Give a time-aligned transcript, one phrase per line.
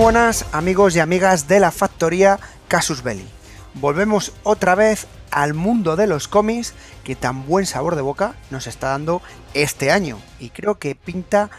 [0.00, 3.28] Buenas amigos y amigas de la factoría Casus Belli.
[3.74, 6.72] Volvemos otra vez al mundo de los cómics
[7.04, 9.20] que tan buen sabor de boca nos está dando
[9.52, 11.50] este año y creo que pinta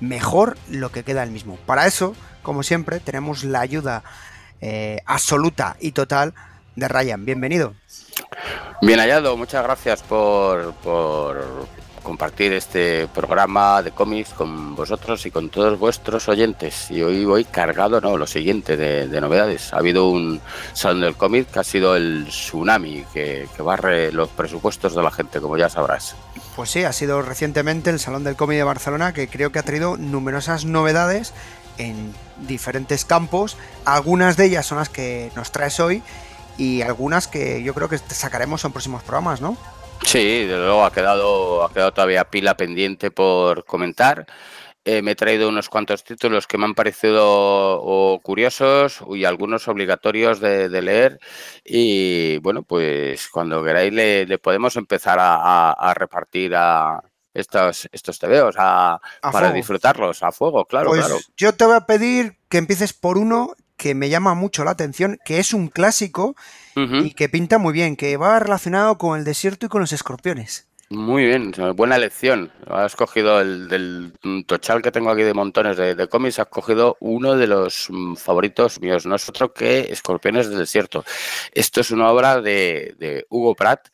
[0.00, 1.58] mejor lo que queda el mismo.
[1.66, 4.02] Para eso, como siempre, tenemos la ayuda
[4.62, 6.32] eh, absoluta y total
[6.76, 7.26] de Ryan.
[7.26, 7.74] Bienvenido.
[8.80, 11.68] Bien hallado, muchas gracias por, por,
[12.02, 16.90] compartir este programa de cómics con vosotros y con todos vuestros oyentes.
[16.90, 19.72] Y hoy voy cargado, no, lo siguiente de, novedades.
[19.72, 20.40] Ha habido un
[20.72, 25.10] salón del cómic que ha sido el tsunami que, que, barre los presupuestos de la
[25.10, 26.16] gente, como ya sabrás.
[26.56, 29.62] Pues sí, ha sido recientemente el Salón del Cómic de Barcelona que creo que ha
[29.62, 31.32] traído numerosas novedades
[31.78, 32.12] en
[32.46, 33.56] diferentes campos.
[33.84, 36.02] Algunas de ellas son las que nos traes hoy
[36.58, 39.56] y algunas que yo creo que sacaremos en próximos programas, ¿no?
[40.04, 44.26] Sí, de luego ha quedado, ha quedado todavía pila pendiente por comentar.
[44.84, 49.68] Eh, me he traído unos cuantos títulos que me han parecido o curiosos y algunos
[49.68, 51.20] obligatorios de, de, leer.
[51.64, 57.00] Y bueno, pues cuando queráis le, le podemos empezar a, a, a, repartir a
[57.32, 59.54] estos, estos tebeos a, para fuego.
[59.54, 61.20] disfrutarlos a fuego, claro, pues claro.
[61.36, 65.18] Yo te voy a pedir que empieces por uno que me llama mucho la atención,
[65.24, 66.34] que es un clásico
[66.76, 67.06] uh -huh.
[67.06, 70.68] y que pinta muy bien, que va relacionado con el desierto y con los escorpiones.
[70.92, 72.52] Muy bien, buena elección.
[72.66, 74.12] Has cogido el del
[74.46, 78.16] tochal que tengo aquí de montones de, de cómics, has cogido uno de los mm,
[78.16, 81.02] favoritos míos, no es otro que Escorpiones del Desierto.
[81.54, 83.88] Esto es una obra de, de Hugo Pratt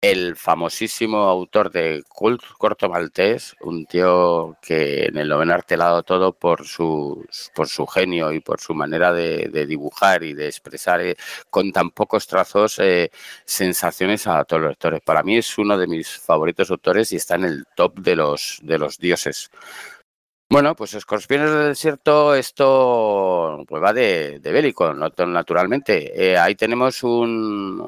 [0.00, 5.78] el famosísimo autor de Cult Corto Maltés, un tío que en el noveno arte ha
[5.78, 10.32] dado todo por su, por su genio y por su manera de, de dibujar y
[10.32, 11.16] de expresar eh,
[11.50, 13.10] con tan pocos trazos eh,
[13.44, 15.02] sensaciones a todos los lectores.
[15.02, 18.58] Para mí es uno de mis favoritos autores y está en el top de los,
[18.62, 19.50] de los dioses.
[20.52, 26.32] Bueno, pues Escorpiones del Desierto, esto pues va de, de bélico, naturalmente.
[26.32, 27.80] Eh, ahí tenemos un,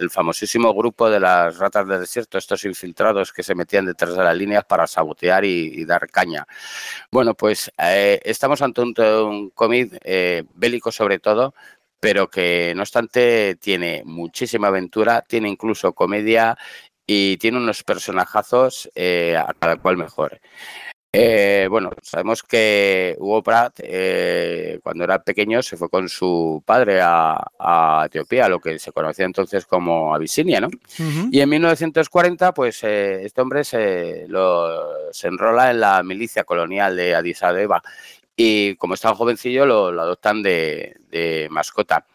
[0.00, 4.22] el famosísimo grupo de las ratas del desierto, estos infiltrados que se metían detrás de
[4.22, 6.46] las líneas para sabotear y, dar caña.
[7.10, 11.52] Bueno, pues eh, estamos ante un, un cómic eh, bélico sobre todo,
[11.98, 16.56] pero que no obstante tiene muchísima aventura, tiene incluso comedia
[17.06, 20.40] y tiene unos personajazos a cada cual mejor.
[21.20, 27.00] Eh, bueno, sabemos que Hugo Pratt, eh, cuando era pequeño, se fue con su padre
[27.02, 30.68] a, a, Etiopía, lo que se conocía entonces como Abisinia, ¿no?
[30.68, 31.28] Uh -huh.
[31.32, 36.94] Y en 1940, pues eh, este hombre se, lo, se enrola en la milicia colonial
[36.94, 37.82] de Addis Abeba
[38.36, 42.06] y como estaba jovencillo, lo, lo adoptan de, de mascota.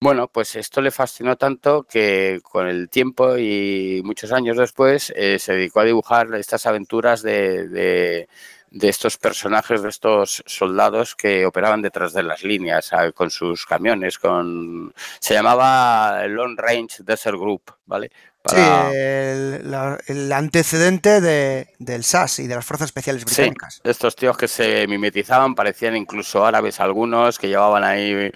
[0.00, 5.38] Bueno, pues esto le fascinó tanto que con el tiempo y muchos años después eh,
[5.38, 8.28] se dedicó a dibujar estas aventuras de, de,
[8.70, 14.18] de, estos personajes, de estos soldados que operaban detrás de las líneas con sus camiones,
[14.18, 18.10] con se llamaba Long Range Desert Group, ¿vale?
[18.42, 18.90] Para...
[18.90, 23.74] Sí, el, la, el antecedente de, del SAS y de las Fuerzas Especiales Británicas.
[23.74, 28.32] Sí, estos tíos que se mimetizaban, parecían incluso árabes algunos, que llevaban ahí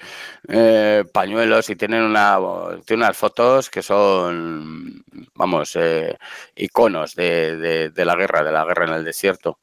[0.48, 2.38] eh, pañuelos y tienen, una,
[2.84, 6.16] tienen unas fotos que son, vamos, eh,
[6.54, 9.58] iconos de, de, de la guerra, de la guerra en el desierto.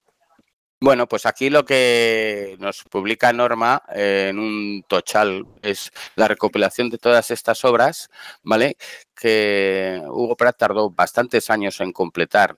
[0.83, 6.89] Bueno, pues aquí lo que nos publica Norma eh, en un tochal es la recopilación
[6.89, 8.09] de todas estas obras,
[8.43, 8.75] ¿vale?
[9.15, 12.57] Que Hugo Pratt tardó bastantes años en completar.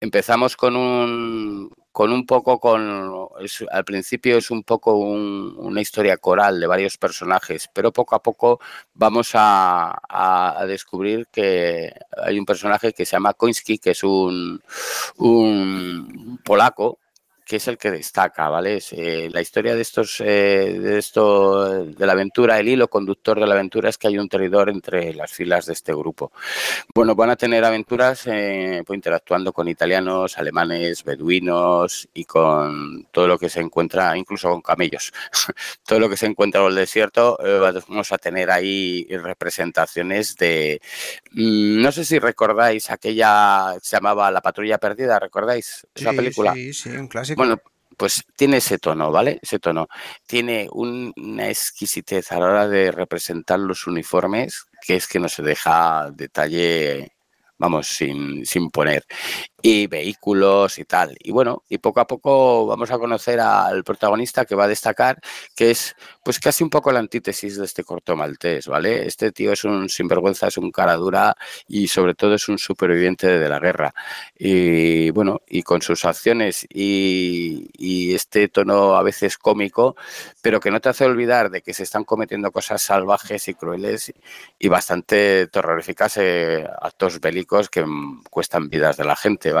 [0.00, 3.12] Empezamos con un, con un poco con
[3.70, 8.22] al principio es un poco un, una historia coral de varios personajes pero poco a
[8.22, 8.60] poco
[8.94, 11.92] vamos a, descubrir que
[12.24, 14.60] hay un personaje que se llama Koński que es un,
[15.18, 16.98] un polaco
[17.52, 18.78] que es el que destaca, ¿vale?
[18.78, 23.38] Es, eh, la historia de estos, eh, de esto, de la aventura, el hilo conductor
[23.38, 26.32] de la aventura es que hay un traidor entre las filas de este grupo.
[26.94, 33.28] Bueno, van a tener aventuras eh, pues, interactuando con italianos, alemanes, beduinos y con todo
[33.28, 35.12] lo que se encuentra, incluso con camellos.
[35.86, 37.36] todo lo que se encuentra en el desierto,
[37.86, 40.80] vamos a tener ahí representaciones de,
[41.32, 46.54] mmm, no sé si recordáis aquella, se llamaba La Patrulla Perdida, ¿recordáis esa sí, película?
[46.54, 47.41] Sí, sí, un clásico.
[47.42, 47.60] Bueno,
[47.96, 49.40] pues tiene ese tono, ¿vale?
[49.42, 49.88] Ese tono.
[50.28, 55.42] Tiene una exquisitez a la hora de representar los uniformes, que es que no se
[55.42, 57.10] deja detalle
[57.58, 59.04] vamos, sin, sin poner
[59.62, 61.16] y vehículos y tal.
[61.20, 65.20] Y bueno, y poco a poco vamos a conocer al protagonista que va a destacar,
[65.54, 65.94] que es
[66.24, 69.06] pues casi un poco la antítesis de este corto maltés, ¿vale?
[69.06, 71.36] Este tío es un sinvergüenza, es un cara dura
[71.68, 73.94] y sobre todo es un superviviente de la guerra.
[74.36, 77.70] Y bueno, y con sus acciones y,
[78.14, 79.96] este tono a veces cómico,
[80.42, 84.12] pero que no te hace olvidar de que se están cometiendo cosas salvajes y crueles
[84.58, 87.84] y bastante terroríficas, eh, actos bélicos que
[88.30, 89.51] cuestan vidas de la gente.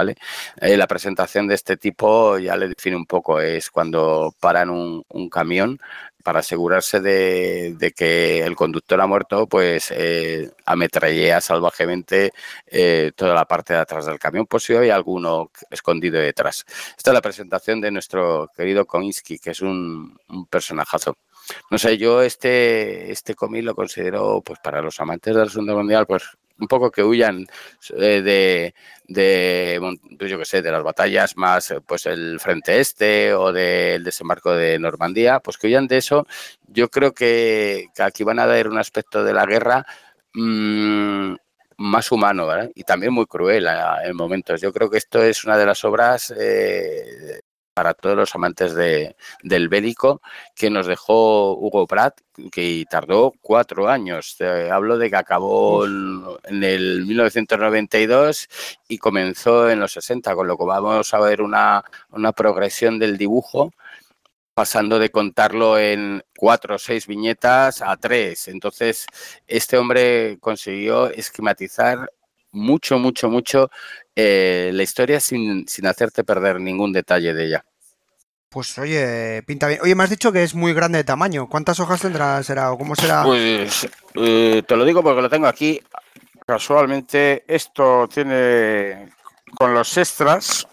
[0.60, 5.02] Eh, la presentación de este tipo ya le define un poco, es cuando paran un,
[5.30, 5.78] camión
[6.22, 12.32] para asegurarse de, que el conductor ha muerto, pues eh, ametrallea salvajemente
[12.66, 16.64] eh, toda la parte de atrás del camión, por si hay alguno escondido detrás.
[16.96, 20.16] Esta es la presentación de nuestro querido Kominsky, que es un,
[20.50, 21.16] personajazo.
[21.70, 26.22] No sé, yo este, este lo considero, pues para los amantes del Segundo Mundial, pues
[26.58, 27.46] un poco que huyan
[27.96, 28.74] eh, de,
[29.08, 33.52] de, pues yo que sé, de las batallas más, eh, pues el frente este o
[33.52, 36.26] del desembarco de Normandía, pues que huyan de eso.
[36.68, 39.84] Yo creo que, aquí van a dar un aspecto de la guerra
[40.34, 41.34] mmm,
[41.78, 43.66] más humano y también muy cruel
[44.04, 44.60] en momentos.
[44.60, 47.40] Yo creo que esto es una de las obras eh,
[47.74, 50.20] para todos los amantes de, del bélico
[50.54, 52.20] que nos dejó Hugo Pratt,
[52.50, 54.36] que tardó cuatro años.
[54.70, 58.48] hablo de que acabó en, el 1992
[58.88, 63.16] y comenzó en los 60, con lo que vamos a ver una, una progresión del
[63.16, 63.72] dibujo
[64.54, 68.48] pasando de contarlo en cuatro o seis viñetas a tres.
[68.48, 69.06] Entonces,
[69.46, 72.12] este hombre consiguió esquematizar
[72.52, 73.70] mucho, mucho, mucho
[74.14, 77.64] eh, la historia sin, sin hacerte perder ningún detalle de ella.
[78.48, 79.80] Pues oye, pinta bien.
[79.82, 81.48] Oye, me has dicho que es muy grande de tamaño.
[81.48, 83.22] ¿Cuántas hojas tendrá será o cómo será?
[83.24, 85.80] Pues eh, te lo digo porque lo tengo aquí.
[86.46, 89.08] Casualmente, esto tiene
[89.56, 90.66] con los extras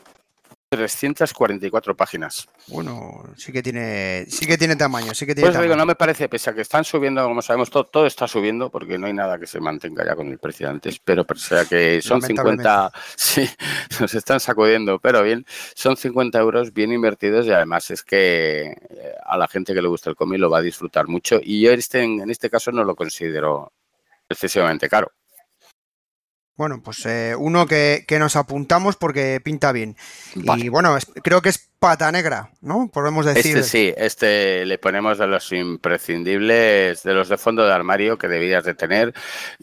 [0.70, 2.48] 344 páginas.
[2.68, 5.96] Bueno, sí que tiene, sí que tiene tamaño, sí que tiene pues digo, no me
[5.96, 9.14] parece, pese a que están subiendo, como sabemos, todo, todo está subiendo, porque no hay
[9.14, 12.22] nada que se mantenga ya con el precio de antes, pero pese a que son
[12.22, 13.50] 50, sí,
[14.00, 15.44] nos están sacudiendo, pero bien,
[15.74, 19.88] son 50 euros bien invertidos y además es que eh, a la gente que le
[19.88, 22.84] gusta el cómic lo va a disfrutar mucho y yo este, en este caso no
[22.84, 23.74] lo considero
[24.30, 25.12] excesivamente caro.
[26.60, 29.96] Bueno, pues eh, uno que, nos apuntamos porque pinta bien.
[30.36, 32.90] Y bueno, creo que es pata negra, ¿no?
[32.92, 33.60] Podemos decir.
[33.60, 38.28] Este sí, este le ponemos de los imprescindibles, de los de fondo de armario que
[38.28, 39.14] debías de tener.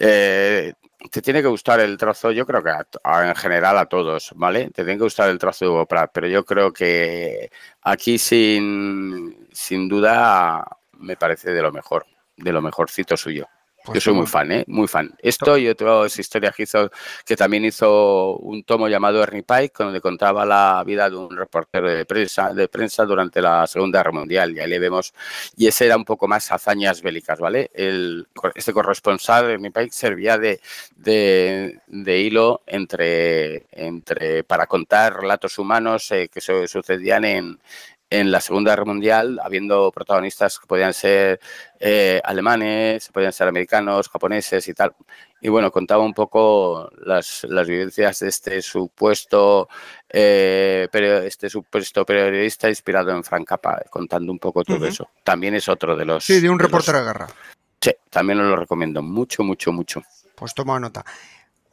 [0.01, 0.73] Eh,
[1.11, 4.71] te tiene que gustar el trozo, yo creo que en general a todos, ¿vale?
[4.71, 7.51] Te tiene que gustar el trozo de Hugo Pratt, pero yo creo que
[7.83, 12.07] aquí sin, sin duda me parece de lo mejor,
[12.39, 13.47] de lo mejorcito suyo.
[13.87, 14.65] Pues Yo soy muy fan, ¿eh?
[14.67, 15.15] Muy fan.
[15.23, 16.91] Esto y otra historia que hizo,
[17.25, 21.89] que también hizo un tomo llamado Ernie Pike, donde contaba la vida de un reportero
[21.89, 24.57] de prensa, de prensa durante la Segunda Guerra Mundial.
[24.57, 25.15] Y ahí le vemos,
[25.57, 27.71] y ese era un poco más hazañas bélicas, ¿vale?
[27.75, 30.61] El, este corresponsal, Ernie Pike, servía de,
[30.97, 37.59] de, de hilo entre, entre, para contar relatos humanos eh, que sucedían en,
[38.09, 41.41] en la Segunda Guerra Mundial, habiendo protagonistas que podían ser
[41.81, 44.95] eh, alemanes, podían ser americanos, japoneses y tal.
[45.41, 49.69] Y bueno, contaba un poco las, las vivencias de este supuesto,
[50.09, 50.89] eh,
[51.25, 55.11] este supuesto periodista inspirado en Frank Cappa, contando un poco todo eso.
[55.23, 56.25] También es otro de los...
[56.25, 57.27] Sí, de un reportero de guerra.
[57.81, 60.03] Sí, también lo recomiendo mucho, mucho, mucho.
[60.35, 61.05] Pues toma nota.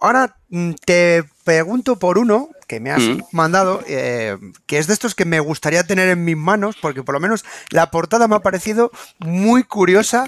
[0.04, 3.22] Ahora mm, te pregunto por uno que me has mm.
[3.32, 7.14] mandado, eh, que es de estos que me gustaría tener en mis manos, porque por
[7.14, 10.26] lo menos la portada me ha parecido muy curiosa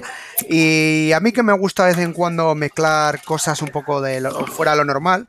[0.48, 4.22] y a mí que me gusta de vez en cuando mezclar cosas un poco de
[4.53, 5.27] fuera de lo normal.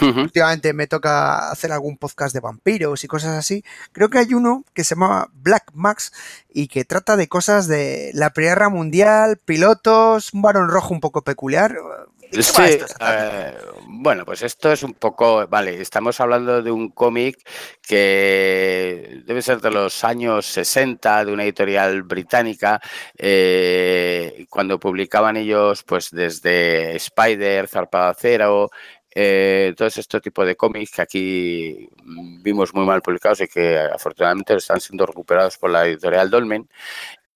[0.00, 3.64] Últimamente me toca hacer algún podcast de vampiros y cosas así.
[3.90, 6.12] Creo que hay uno que se llama Black Max
[6.48, 11.00] y que trata de cosas de la Primera Guerra Mundial, pilotos, un varón rojo un
[11.00, 11.76] poco peculiar.
[12.30, 13.54] Sí, eh,
[13.86, 17.38] bueno, pues esto es un poco, vale, estamos hablando de un cómic
[17.80, 22.80] que debe ser de los años 60, de una editorial británica,
[23.16, 28.70] eh, cuando publicaban ellos, pues desde Spider, Zarpada Cero,
[29.14, 31.88] eh, todo este tipo de cómics que aquí
[32.42, 36.68] vimos muy mal publicados y que afortunadamente están siendo recuperados por la editorial Dolmen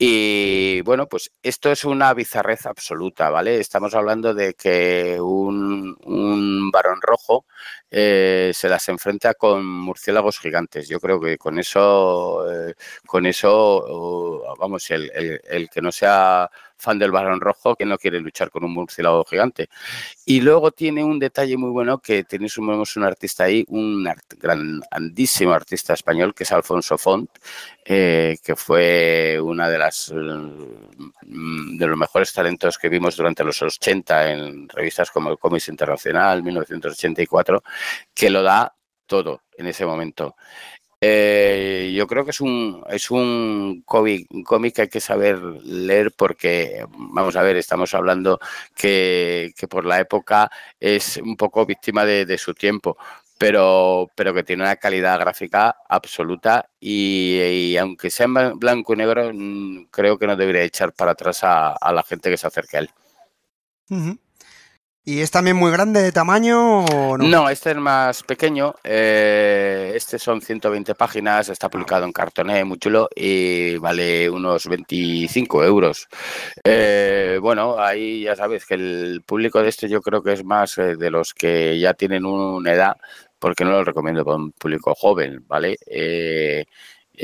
[0.04, 3.61] Y bueno, pues esto es una bizarrez absoluta, ¿vale?
[3.61, 7.47] Estamos hablando de que un, un varón rojo
[7.88, 10.88] eh, se las enfrenta con murciélagos gigantes.
[10.88, 12.75] Yo creo que con eso, eh,
[13.06, 15.09] con eso, vamos, el,
[15.44, 16.50] el, que no sea
[16.83, 19.69] fan del varón rojo, que no quiere luchar con un murciélago gigante.
[20.27, 22.59] Y luego tiene un detalle muy bueno que tenemos
[22.97, 24.07] un, artista ahí, un
[24.39, 27.31] grandísimo artista español, que es Alfonso Font,
[27.85, 33.61] eh, que fue una de las mm, de los mejores talentos que vimos durante los
[33.62, 37.62] 80 en revistas como el Comics Internacional, 1984,
[38.15, 38.75] que lo da
[39.07, 40.37] todo en ese momento.
[41.04, 44.28] Eh, yo creo que es un, es un cómic,
[44.73, 48.38] que hay que saber leer porque, vamos a ver, estamos hablando
[48.76, 52.97] que, por la época es un poco víctima de, su tiempo,
[53.37, 59.32] pero, pero que tiene una calidad gráfica absoluta y, aunque sea en blanco y negro,
[59.35, 62.80] mm, creo que no debería echar para atrás a, la gente que se acerque a
[62.80, 62.90] él.
[65.04, 67.26] ¿Y es también muy grande de tamaño o no?
[67.26, 68.76] No, este es más pequeño.
[68.85, 75.64] Eh, este son 120 páginas, está publicado en cartoné, muy chulo, y vale unos 25
[75.64, 76.06] euros.
[76.62, 80.78] Eh, bueno, ahí ya sabes que el público de este yo creo que es más
[80.78, 82.97] eh, de los que ya tienen una edad,
[83.40, 85.78] porque no lo recomiendo para un público joven, ¿vale?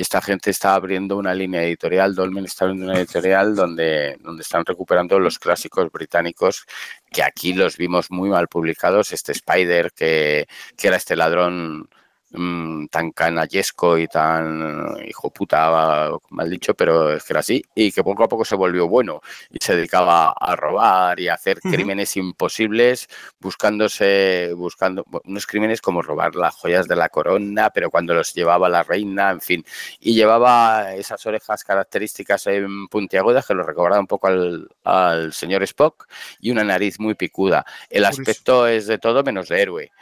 [0.01, 4.65] Esta gente está abriendo una línea editorial, Dolmen está abriendo una editorial donde, donde están
[4.65, 6.67] recuperando los clásicos británicos
[7.11, 11.89] que aquí los vimos muy mal publicados, este Spider que, que era este ladrón
[12.31, 17.91] Mm, tan canallesco y tan hijo puta, mal dicho, pero es que era así, y
[17.91, 21.59] que poco a poco se volvió bueno y se dedicaba a robar y a hacer
[21.59, 23.09] crímenes imposibles,
[23.41, 28.69] buscándose, buscando unos crímenes como robar las joyas de la corona, pero cuando los llevaba
[28.69, 29.65] la reina, en fin,
[29.99, 35.63] y llevaba esas orejas características en puntiagudas que lo recordaban un poco al, al señor
[35.63, 36.07] Spock
[36.41, 37.65] y una nariz muy picuda.
[37.89, 39.93] El aspecto es de todo menos de héroe.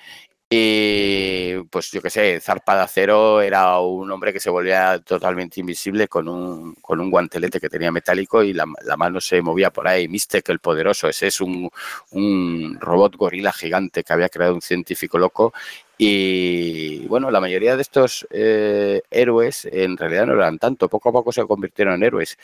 [0.49, 6.07] Y pues yo qué sé, Zarpada Cero era un hombre que se volvía totalmente invisible
[6.07, 8.65] con un, con un guantelete que tenía metálico y la,
[8.97, 10.07] mano se movía por ahí.
[10.07, 11.69] Mystic, el poderoso, ese es un,
[12.12, 15.53] un robot gorila gigante que había creado un científico loco
[15.99, 21.12] y bueno, la mayoría de estos eh, héroes en realidad no eran tanto, poco a
[21.12, 22.37] poco se convirtieron en héroes.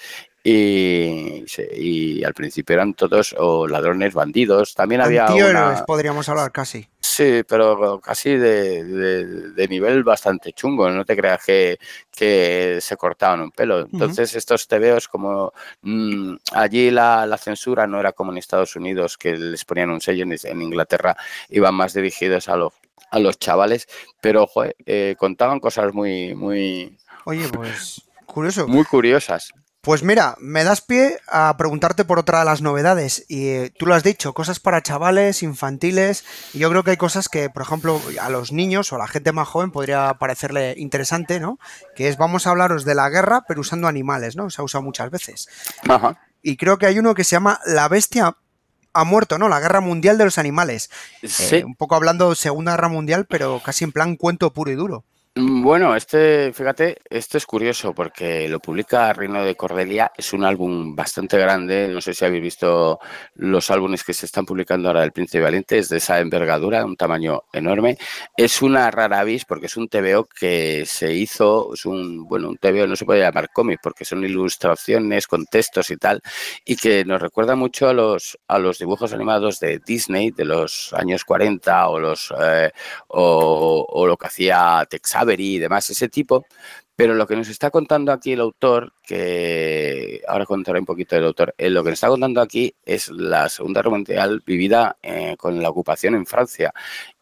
[0.44, 1.44] Y,
[1.76, 4.75] y al principio eran todos o ladrones, bandidos.
[4.75, 5.26] También había.
[5.26, 5.85] Una...
[5.87, 6.88] podríamos hablar casi.
[6.99, 10.88] Sí, pero casi de, nivel bastante chungo.
[10.90, 11.78] No te creas que,
[12.11, 13.80] que se cortaban un pelo.
[13.80, 19.18] Entonces, estos tebeos, como mm, allí la, la, censura no era como en Estados Unidos,
[19.18, 21.16] que les ponían un sello, en Inglaterra
[21.50, 22.73] iban más dirigidos a los
[23.12, 23.87] a los chavales,
[24.21, 24.49] pero
[24.87, 26.99] eh, contaban cosas muy, muy...
[27.26, 28.66] Oye, pues curioso.
[28.66, 29.52] Muy curiosas.
[29.83, 33.26] Pues mira, me das pie a preguntarte por otra de las novedades.
[33.28, 36.25] Y eh, tú lo has dicho, cosas para chavales, infantiles.
[36.54, 39.09] Y yo creo que hay cosas que, por ejemplo, a los niños o a la
[39.09, 41.59] gente más joven podría parecerle interesante, ¿no?
[41.97, 44.50] Que es, vamos a hablaros de la guerra, pero usando animales, ¿no?
[44.50, 45.49] Se ha usado muchas veces.
[45.88, 46.19] Ajá.
[46.42, 48.37] Y creo que hay uno que se llama La Bestia
[48.92, 49.49] ha muerto, ¿no?
[49.49, 50.90] La guerra mundial de los animales.
[51.22, 51.56] Sí.
[51.56, 55.04] Eh, un poco hablando Segunda Guerra Mundial, pero casi en plan cuento puro y duro.
[55.34, 60.44] Mm, bueno, este, fíjate, esto es curioso porque lo publica Reino de Cordelia, es un
[60.44, 62.98] álbum bastante grande, no sé si habéis visto
[63.36, 66.96] los álbumes que se están publicando ahora del Príncipe Valiente, es de esa envergadura, un
[66.96, 67.96] tamaño enorme.
[68.36, 72.58] Es una rara avis porque es un TVO que se hizo, es un, bueno, un
[72.58, 76.20] TVO no se puede llamar cómic porque son ilustraciones con textos y tal,
[76.66, 80.92] y que nos recuerda mucho a los, a los dibujos animados de Disney de los
[80.92, 82.70] años 40 o, los, eh,
[83.08, 86.46] o, o lo que hacía Texas y demás, ese tipo.
[86.94, 91.24] Pero lo que nos está contando aquí el autor, que ahora contaré un poquito del
[91.24, 95.36] autor, eh, lo que nos está contando aquí es la Segunda Guerra Mundial vivida eh,
[95.38, 96.72] con la ocupación en Francia.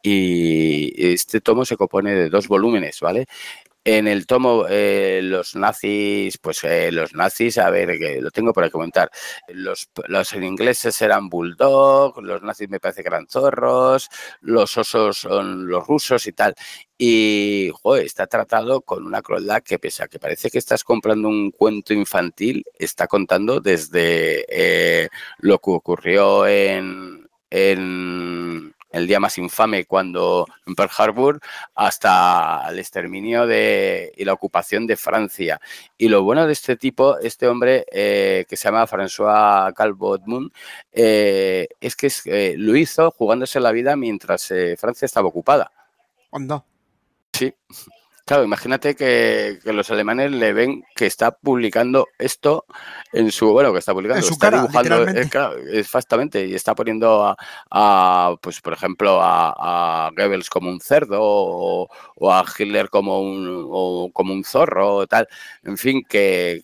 [0.03, 3.27] Y este tomo se compone de dos volúmenes, ¿vale?
[3.85, 8.53] En el tomo, eh, los nazis, pues eh, los nazis, a ver, que lo tengo
[8.53, 9.11] para comentar.
[9.49, 14.11] Los, los ingleses eran bulldog, los nazis me parece que eran zorros,
[14.43, 16.55] los osos son los rusos y tal.
[16.99, 17.73] Y,
[18.03, 21.95] está tratado con una crueldad que, pese a que parece que estás comprando un cuento
[21.95, 25.09] infantil, está contando desde eh,
[25.39, 31.41] lo que ocurrió en, en el día más infame cuando en Pearl Harbor,
[31.75, 35.61] hasta el exterminio de, y la ocupación de Francia.
[35.97, 40.19] Y lo bueno de este tipo, este hombre eh, que se llama François Calvo
[40.93, 45.71] eh, es que eh, lo hizo jugándose la vida mientras Francia estaba ocupada.
[46.31, 46.65] ¿Cuándo?
[47.33, 47.55] Sí.
[48.31, 52.65] Claro, imagínate que, los alemanes le ven que está publicando esto
[53.13, 57.37] en su, bueno, que está publicando, su está cara, dibujando, eh, exactamente, y está poniendo
[57.73, 61.89] a, pues por ejemplo, a, Goebbels como un cerdo o,
[62.33, 65.27] a Hitler como un, como un zorro, tal.
[65.65, 66.63] En fin, que,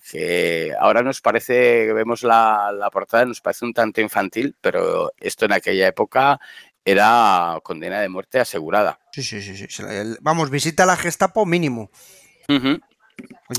[0.78, 5.52] ahora nos parece, vemos la, la portada, nos parece un tanto infantil, pero esto en
[5.54, 6.38] aquella época
[6.86, 9.00] era condena de muerte asegurada.
[9.12, 9.66] Sí, sí, sí.
[9.68, 9.82] sí.
[10.20, 11.90] Vamos, visita a la Gestapo mínimo.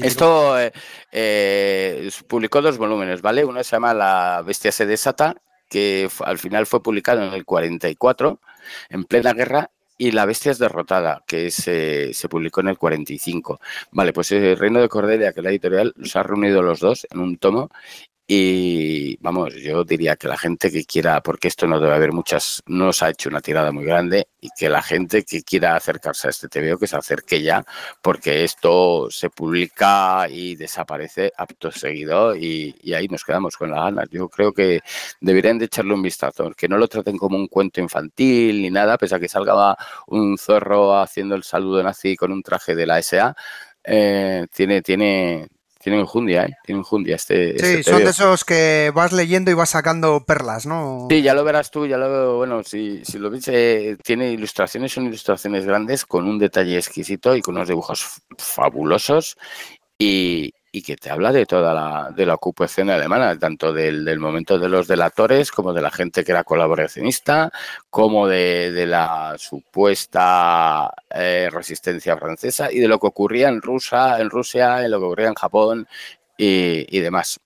[0.02, 0.72] Esto eh,
[1.12, 3.44] eh, publicó dos volúmenes, ¿vale?
[3.44, 5.36] Uno se llama La bestia se desata,
[5.68, 8.40] que al final fue publicado en el 44,
[8.90, 13.60] en plena guerra, y La bestia es derrotada, que se, se publicó en el 45.
[13.92, 17.06] Vale, pues el Reino de Cordelia, que es la editorial, los ha reunido los dos
[17.10, 17.72] en un tomo
[18.30, 22.62] y vamos, yo diría que la gente que quiera, porque esto no debe haber muchas,
[22.68, 26.28] no os ha hecho una tirada muy grande, y que la gente que quiera acercarse
[26.28, 27.64] a este TVO que se acerque ya,
[28.02, 34.10] porque esto se publica y desaparece apto seguido y, ahí nos quedamos con las ganas.
[34.10, 34.82] Yo creo que
[35.22, 38.98] deberían de echarle un vistazo, que no lo traten como un cuento infantil ni nada,
[38.98, 43.02] pese a que salga un zorro haciendo el saludo nazi con un traje de la
[43.02, 43.36] SA.
[43.84, 45.48] Eh, tiene, tiene,
[45.88, 46.58] tiene enjundia, ¿eh?
[46.66, 47.58] Tiene enjundia este.
[47.58, 51.08] Sí, este son de esos que vas leyendo y vas sacando perlas, ¿no?
[51.10, 52.36] Sí, ya lo verás tú, ya lo veo.
[52.36, 57.38] Bueno, si, si lo ves, eh, tiene ilustraciones, son ilustraciones grandes con un detalle exquisito
[57.38, 59.38] y con unos dibujos fabulosos.
[59.98, 64.60] Y, y que te habla de toda la, de la ocupación alemana, tanto del, momento
[64.60, 67.52] de los delatores como de la gente que era colaboracionista,
[67.90, 74.30] como de, la supuesta eh, resistencia francesa y de lo que ocurría en Rusia, en
[74.30, 75.88] Rusia, en lo que ocurría en Japón
[76.38, 77.40] y, demás.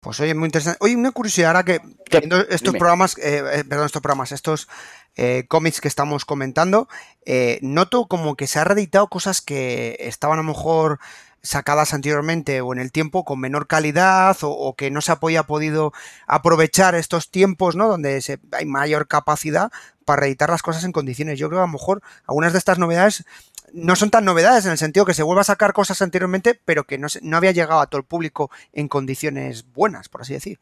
[0.00, 0.78] Pues oye, muy interesante.
[0.82, 1.80] Oye, una curiosidad, ahora que
[2.50, 4.68] estos programas, eh, eh, perdón, estos programas, estos
[5.48, 6.86] cómics que estamos comentando,
[7.62, 11.00] noto como que se ha reeditado cosas que estaban a lo mejor
[11.42, 15.92] sacadas anteriormente o en el tiempo con menor calidad o, que no se haya podido
[16.26, 17.88] aprovechar estos tiempos, ¿no?
[17.88, 19.70] Donde se, hay mayor capacidad
[20.04, 21.38] para reeditar las cosas en condiciones.
[21.38, 23.24] Yo creo que a lo mejor algunas de estas novedades
[23.72, 26.84] no son tan novedades en el sentido que se vuelva a sacar cosas anteriormente, pero
[26.84, 30.58] que no, no había llegado a todo el público en condiciones buenas, por así decir.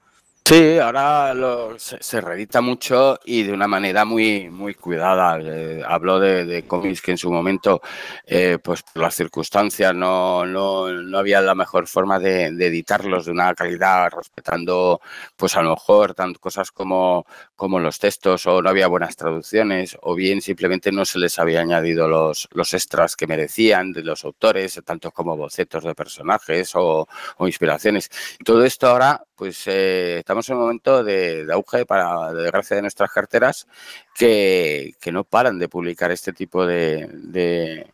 [0.46, 1.34] Sí, ahora
[1.76, 5.40] se, reedita mucho y de una manera muy, muy cuidada.
[5.42, 7.82] Eh, hablo de, cómics que en su momento,
[8.24, 13.32] eh, pues por las circunstancias, no, no, no, había la mejor forma de, editarlos de
[13.32, 15.00] una calidad, respetando,
[15.34, 19.98] pues a lo mejor, tanto cosas como, como los textos, o no había buenas traducciones,
[20.02, 24.24] o bien simplemente no se les había añadido los, los extras que merecían de los
[24.24, 27.08] autores, tanto como bocetos de personajes o,
[27.40, 28.08] inspiraciones.
[28.44, 33.10] Todo esto ahora, pues eh, en un momento de, auge, para de desgracia de nuestras
[33.10, 33.66] carteras,
[34.14, 37.86] que, no paran de publicar este tipo de, de,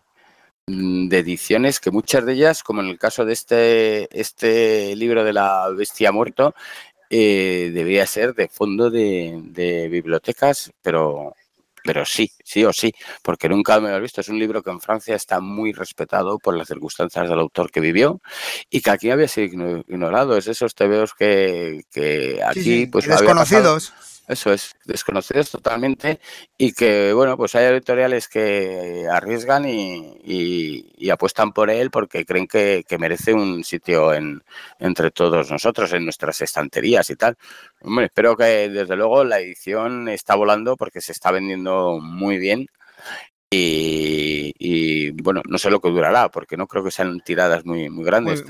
[1.18, 5.68] ediciones, que muchas de ellas, como en el caso de este, este libro de la
[5.70, 6.54] bestia muerto,
[7.14, 11.34] eh, debería ser de fondo de, bibliotecas, pero
[11.84, 12.92] pero sí, sí o sí,
[13.22, 14.20] porque nunca me lo he visto.
[14.20, 17.80] Es un libro que en Francia está muy respetado por las circunstancias del autor que
[17.80, 18.20] vivió
[18.70, 20.36] y que aquí había sido ignorado.
[20.36, 23.92] Es esos tebeos que, que aquí pues desconocidos.
[24.28, 26.20] Eso es, desconocidos totalmente
[26.56, 32.84] y que, bueno, pues hay editoriales que arriesgan y, apuestan por él porque creen que,
[32.98, 34.42] merece un sitio en,
[34.78, 37.36] entre todos nosotros, en nuestras estanterías y tal.
[37.82, 42.66] Hombre, espero que desde luego la edición está volando porque se está vendiendo muy bien
[43.54, 48.04] y, bueno, no sé lo que durará, porque no creo que sean tiradas muy, muy
[48.04, 48.42] grandes.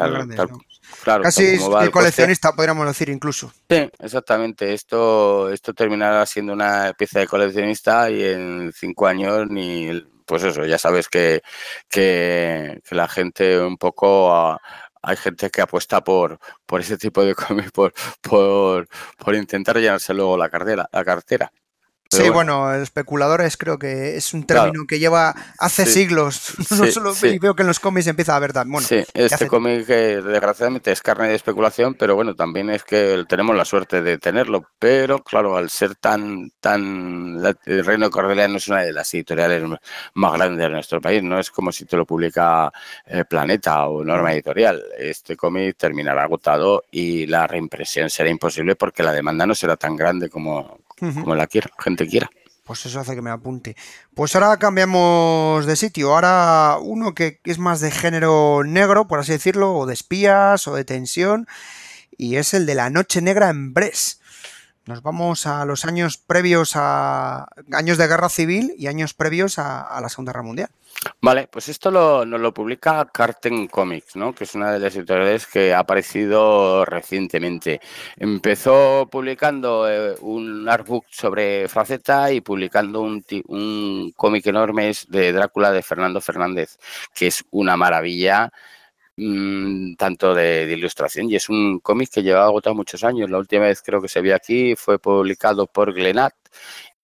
[1.05, 3.53] Casi el coleccionista, podríamos decir incluso.
[3.69, 4.73] Sí, exactamente.
[4.73, 9.91] Esto, esto terminará siendo una pieza de coleccionista y en cinco años ni,
[10.27, 11.43] pues eso, ya sabes que,
[11.89, 14.59] que, la gente un poco...
[15.03, 20.15] hay gente que apuesta por, por ese tipo de cómics, por, por, por intentar llenarse
[20.15, 20.89] luego la cartera.
[20.93, 21.53] La cartera
[22.17, 22.75] sí, bueno.
[22.75, 26.55] especuladores creo que es un término que lleva hace siglos.
[26.71, 30.93] no solo veo que en los cómics empieza a haber Bueno, sí, este cómic desgraciadamente
[30.93, 34.65] es carne de especulación, pero bueno, también es que tenemos la suerte de tenerlo.
[34.79, 37.43] Pero claro, al ser tan, tan.
[37.65, 39.63] El Reino de Cordelia no es una de las editoriales
[40.15, 42.73] más grandes de nuestro país, no es como si te lo publica
[43.07, 44.83] eh, Planeta o Norma Editorial.
[44.99, 49.97] Este cómic terminará agotado y la reimpresión será imposible porque la demanda no será tan
[49.97, 50.79] grande como,
[51.15, 52.31] como la quiera, gente quiera.
[52.65, 53.77] Pues eso hace que me apunte.
[54.15, 56.15] Pues ahora cambiamos de sitio.
[56.15, 60.75] Ahora uno que es más de género negro, por así decirlo, o de espías o
[60.75, 61.49] de tensión,
[62.17, 64.22] y es el de la Noche Negra en Brest.
[64.85, 70.01] Nos vamos a los años previos a años de guerra civil y años previos a,
[70.01, 70.71] la Segunda Guerra Mundial.
[71.21, 74.35] Vale, pues esto lo, nos lo publica Carten Comics, ¿no?
[74.35, 77.81] que es una de las editoriales que ha aparecido recientemente.
[78.17, 85.71] Empezó publicando eh, un artbook sobre Fraceta y publicando un, un cómic enorme de Drácula
[85.71, 86.79] de Fernando Fernández,
[87.15, 88.53] que es una maravilla
[89.17, 93.31] Mm, tanto de, ilustración y es un cómic que lleva agotado muchos años.
[93.31, 96.35] La última vez creo que se vio aquí fue publicado por Glenat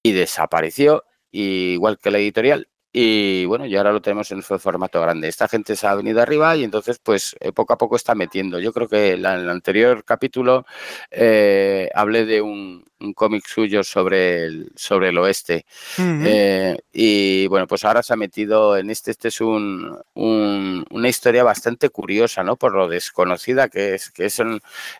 [0.02, 2.68] y desapareció, igual que la editorial.
[3.00, 5.28] Y bueno, y ahora lo tenemos en su formato grande.
[5.28, 8.58] Esta gente se ha venido arriba y entonces, pues eh, poco a poco está metiendo.
[8.58, 10.66] Yo creo que en el anterior capítulo
[11.08, 12.84] eh, hablé de un,
[13.14, 15.64] cómic suyo sobre el, sobre el oeste.
[15.96, 19.12] Eh, y bueno, pues ahora se ha metido en este.
[19.12, 22.56] Este es un, una historia bastante curiosa, ¿no?
[22.56, 24.42] Por lo desconocida que es, que es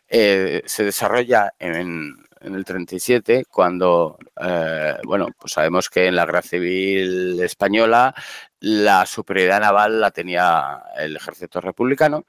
[0.05, 6.41] se desarrolla en en el 37, cuando, eh, bueno, pues sabemos que en la guerra
[6.41, 8.13] civil española
[8.59, 12.25] la superioridad naval la tenía el ejército republicano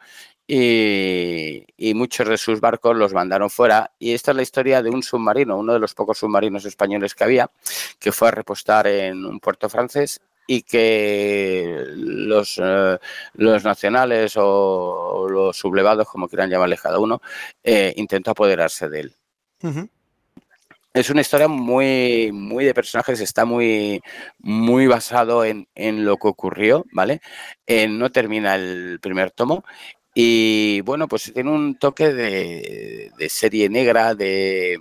[0.46, 3.92] y, muchos de sus barcos los mandaron fuera.
[3.98, 7.24] Y esta es la historia de un submarino, uno de los pocos submarinos españoles que
[7.24, 7.50] había,
[7.98, 12.98] que fue a repostar en un puerto francés y que los, eh,
[13.34, 17.22] nacionales o, los sublevados, como quieran llamarle cada uno,
[17.62, 19.16] eh, intentó apoderarse de él.
[20.92, 24.00] Es una historia muy, muy de personajes, está muy,
[24.38, 25.66] muy basado en,
[26.04, 27.20] lo que ocurrió, ¿vale?
[27.66, 29.64] Eh, no termina el primer tomo
[30.14, 34.80] y bueno, pues tiene un toque de, de serie negra, de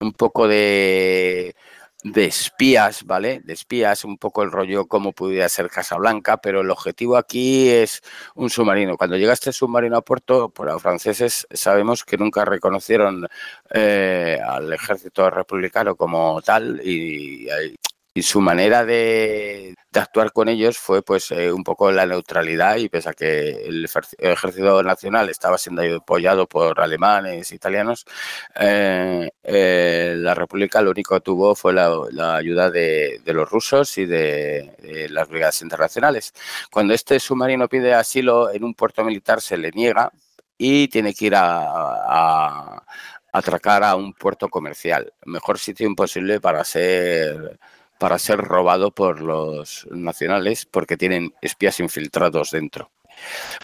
[0.00, 1.54] un poco de
[2.02, 3.40] de espías, ¿vale?
[3.44, 8.02] De espías, un poco el rollo como pudiera ser Casablanca, pero el objetivo aquí es
[8.34, 8.96] un submarino.
[8.96, 13.28] Cuando llega este submarino a puerto, por los franceses sabemos que nunca reconocieron
[13.70, 17.74] eh, al ejército republicano como tal y, y
[18.16, 23.08] su manera de, actuar con ellos fue pues eh, un poco la neutralidad y pese
[23.10, 28.04] a que el, ejército nacional estaba siendo apoyado por alemanes, italianos,
[28.56, 34.06] eh, eh, la república lo único que tuvo fue la, ayuda de, los rusos y
[34.06, 36.32] de, las brigadas internacionales.
[36.70, 40.10] Cuando este submarino pide asilo en un puerto militar se le niega
[40.58, 42.82] y tiene que ir a
[43.32, 47.58] atracar a un puerto comercial, mejor sitio imposible para ser
[48.00, 52.90] para ser robado por los nacionales porque tienen espías infiltrados dentro.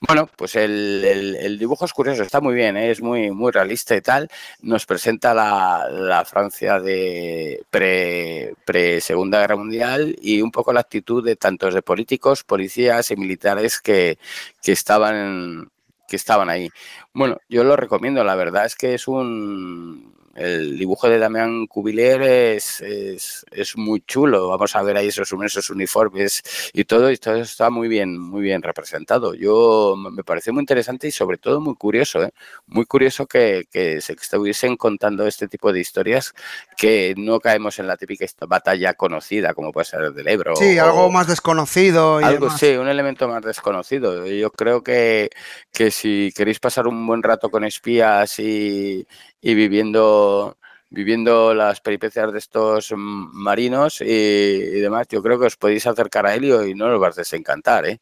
[0.06, 2.90] Bueno, pues el, dibujo es curioso, está muy bien, ¿eh?
[2.90, 4.28] es muy, muy realista y tal.
[4.60, 11.72] Nos presenta la, Francia de pre-Segunda Guerra Mundial y un poco la actitud de tantos
[11.72, 14.18] de políticos, policías y militares que,
[14.62, 15.70] que, estaban,
[16.06, 16.68] que estaban ahí.
[17.14, 22.22] Bueno, yo lo recomiendo, la verdad es que es un, el dibujo de Damián Cubiler
[22.22, 24.48] es, es, muy chulo.
[24.48, 28.42] Vamos a ver ahí esos, esos uniformes y todo, y todo está muy bien, muy
[28.42, 29.34] bien representado.
[29.34, 32.30] Yo me parece muy interesante y sobre todo muy curioso, ¿eh?
[32.66, 36.34] muy curioso que, se estuviesen contando este tipo de historias
[36.76, 40.56] que no caemos en la típica batalla conocida, como puede ser el del Ebro.
[40.56, 42.18] Sí, algo más desconocido.
[42.18, 44.26] algo, sí, un elemento más desconocido.
[44.26, 45.30] Yo creo que,
[45.72, 49.06] que si queréis pasar un buen rato con espías y,
[49.46, 50.58] y viviendo
[50.90, 56.34] viviendo las peripecias de estos marinos y, demás, yo creo que os podéis acercar a
[56.34, 58.00] Helio y no os vas a desencantar, ¿eh?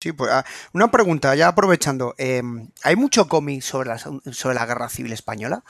[0.00, 4.88] Sí, pues ah, una pregunta, ya aprovechando, em, ¿hay mucho cómic sobre sobre la guerra
[4.88, 5.62] civil española?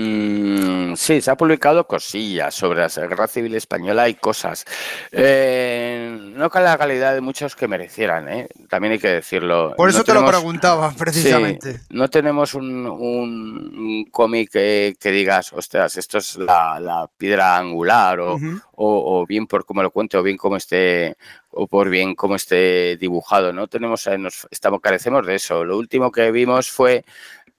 [0.00, 4.64] Mm, sí, se ha publicado cosillas sobre la Guerra Civil Española y cosas.
[5.12, 8.48] Eh, no con la calidad de muchos que merecieran, ¿eh?
[8.70, 9.74] también hay que decirlo.
[9.76, 11.80] Por eso te lo preguntaba, precisamente.
[11.90, 19.66] no tenemos un, cómic que, digas, ostras, esto es la, piedra angular, o, bien por
[19.66, 21.16] cómo lo cuente, o bien cómo esté
[21.52, 23.52] o por bien cómo esté dibujado.
[23.52, 25.64] No tenemos, eh, nos, estamos, carecemos de eso.
[25.64, 27.04] Lo último que vimos fue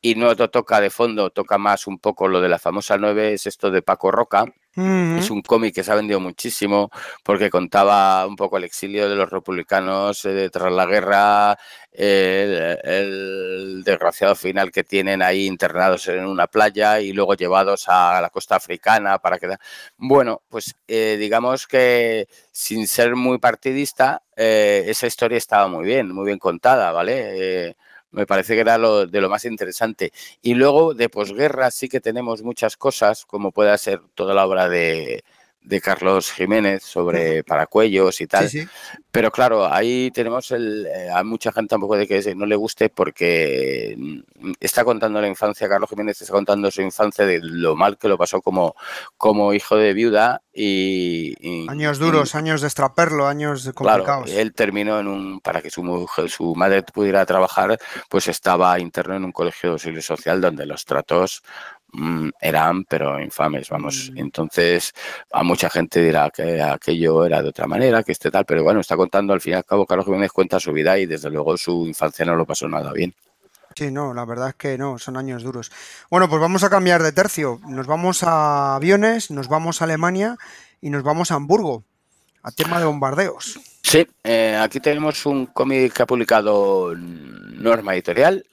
[0.01, 3.45] y no toca de fondo, toca más un poco lo de la famosa 9, es
[3.45, 4.45] esto de Paco Roca.
[4.73, 6.89] Es un cómic que se ha vendido muchísimo
[7.23, 11.57] porque contaba un poco el exilio de los republicanos eh, tras la guerra,
[11.91, 18.29] el, desgraciado final que tienen ahí internados en una playa y luego llevados a la
[18.29, 19.59] costa africana para quedar.
[19.97, 26.13] Bueno, pues eh, digamos que sin ser muy partidista, eh, esa historia estaba muy bien,
[26.13, 27.75] muy bien contada, ¿vale?
[28.12, 30.12] Me parece que era lo, de lo más interesante.
[30.41, 34.69] Y luego de posguerra sí que tenemos muchas cosas, como pueda ser toda la obra
[34.69, 35.24] de,
[35.63, 38.50] de Carlos Jiménez sobre paracuellos y tal.
[39.12, 40.88] Pero claro, ahí tenemos el.
[40.88, 45.28] Eh, a mucha gente tampoco de que no le guste porque mm, está contando la
[45.28, 48.76] infancia, Carlos Jiménez está contando su infancia de lo mal que lo pasó como,
[49.17, 51.67] como hijo de viuda y.
[51.69, 54.26] años duros, años de extraperlo, años complicados.
[54.26, 55.41] Claro, él terminó en un.
[55.41, 57.78] Para que su mujer, su madre pudiera trabajar,
[58.10, 61.43] pues estaba interno en un colegio de auxilio social donde los tratos
[62.39, 64.12] eran, pero infames, vamos.
[64.13, 64.17] Mm.
[64.17, 64.93] Entonces,
[65.32, 68.80] a mucha gente dirá que aquello era de otra manera, que este tal, pero bueno,
[68.80, 71.58] está contando al fin y al cabo, Carlos Jiménez cuenta su vida y desde luego
[71.58, 73.13] su infancia no lo pasó nada bien.
[73.75, 75.71] Sí, no, la verdad es que no, son años duros.
[76.10, 77.60] Bueno, pues vamos a cambiar de tercio.
[77.67, 80.38] Nos vamos a aviones, nos vamos a Alemania
[80.82, 81.84] y nos vamos a Hamburgo,
[82.43, 83.60] a tema de bombardeos.
[83.82, 88.45] Sí, eh, aquí tenemos un cómic que ha publicado Norma Editorial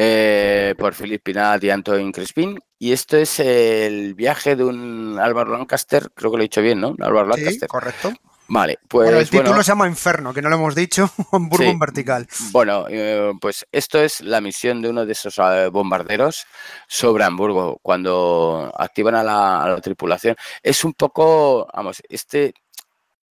[0.00, 2.56] eh, por Philip Pinat y Antoine Crespin.
[2.78, 6.80] Y esto es el viaje de un Álvaro Lancaster, creo que lo he dicho bien,
[6.80, 6.94] ¿no?
[7.00, 7.62] Álvaro Lancaster.
[7.62, 8.12] Sí, correcto.
[8.46, 9.10] Vale, pues.
[9.10, 12.28] el título se llama Inferno, que no lo hemos dicho, Hamburgo en vertical.
[12.52, 16.46] Bueno, eh, pues esto es la misión de uno de esos eh, bombarderos
[16.86, 20.36] sobre Hamburgo, cuando activan a la, a la tripulación.
[20.62, 22.54] Es un poco, vamos, este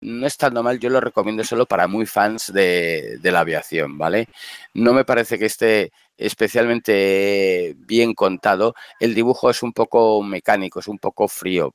[0.01, 4.27] no estando mal, yo lo recomiendo solo para muy fans de, la aviación, ¿vale?
[4.73, 8.73] No me parece que esté especialmente bien contado.
[8.99, 11.73] El dibujo es un poco mecánico, es un poco frío,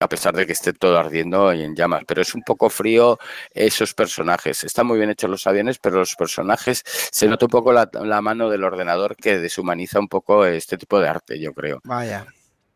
[0.00, 3.18] a pesar de que esté todo ardiendo y en llamas, pero es un poco frío
[3.52, 4.64] esos personajes.
[4.64, 8.20] Están muy bien hechos los aviones, pero los personajes se nota un poco la, la
[8.20, 11.80] mano del ordenador que deshumaniza un poco este tipo de arte, yo creo.
[11.84, 12.26] Vaya.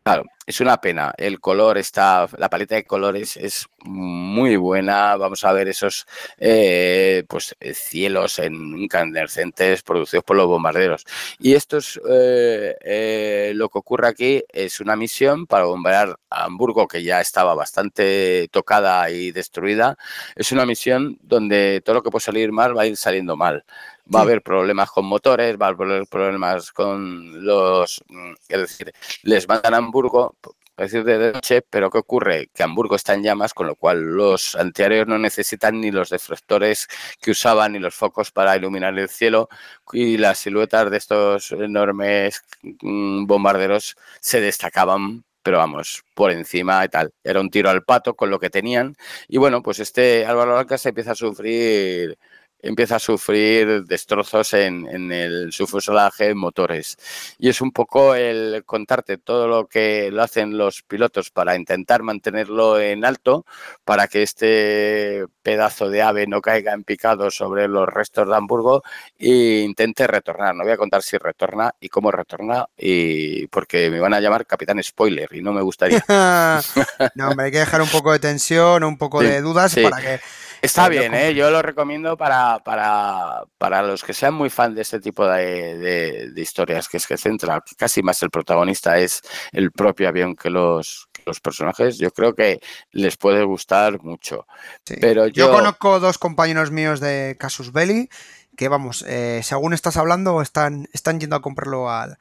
[0.09, 1.13] Claro, es una pena.
[1.15, 5.15] El color está, la paleta de colores es muy buena.
[5.17, 6.07] Vamos a ver esos
[6.39, 11.05] eh, pues cielos en incandescentes producidos por los bombarderos.
[11.37, 16.45] Y esto es eh, eh, lo que ocurre aquí es una misión para bombardear a
[16.45, 19.95] Hamburgo que ya estaba bastante tocada y destruida.
[20.35, 23.63] Es una misión donde todo lo que puede salir mal va a ir saliendo mal
[24.13, 28.93] va a haber problemas con motores, va a haber problemas con los, mm, es decir,
[29.23, 30.35] les mandan a Hamburgo,
[30.77, 32.49] es decir, de noche, pero ¿qué ocurre?
[32.53, 36.87] Que Hamburgo está en llamas, con lo cual los antiaéreos no necesitan ni los deflectores
[37.21, 39.49] que usaban ni los focos para iluminar el cielo
[39.91, 42.43] y las siluetas de estos enormes
[42.81, 47.11] mm, bombarderos se destacaban pero vamos, por encima y tal.
[47.23, 48.95] Era un tiro al pato con lo que tenían.
[49.27, 52.19] Y bueno, pues este Álvaro se empieza a sufrir
[52.61, 56.97] empieza a sufrir destrozos en, en el, su fuselaje, motores.
[57.37, 62.03] Y es un poco el contarte todo lo que lo hacen los pilotos para intentar
[62.03, 63.45] mantenerlo en alto,
[63.85, 68.83] para que este pedazo de ave no caiga en picado sobre los restos de Hamburgo
[69.17, 70.55] e intente retornar.
[70.55, 74.45] No voy a contar si retorna y cómo retorna, y porque me van a llamar
[74.45, 76.03] capitán spoiler y no me gustaría.
[77.15, 80.19] no, hombre, hay que dejar un poco de tensión, un poco de dudas para que
[80.61, 81.33] Está bien, ¿eh?
[81.33, 86.31] yo lo recomiendo para, para, para, los que sean muy fan de este tipo de,
[86.35, 91.07] historias, que es que centra casi más el protagonista es el propio avión que los,
[91.25, 91.97] los personajes.
[91.97, 92.59] Yo creo que
[92.91, 94.47] les puede gustar mucho.
[94.99, 95.51] Pero yo...
[95.51, 98.09] conozco dos compañeros míos de Casus Belli
[98.59, 102.17] que, vamos, eh, según estás hablando, están, están yendo a comprarlo a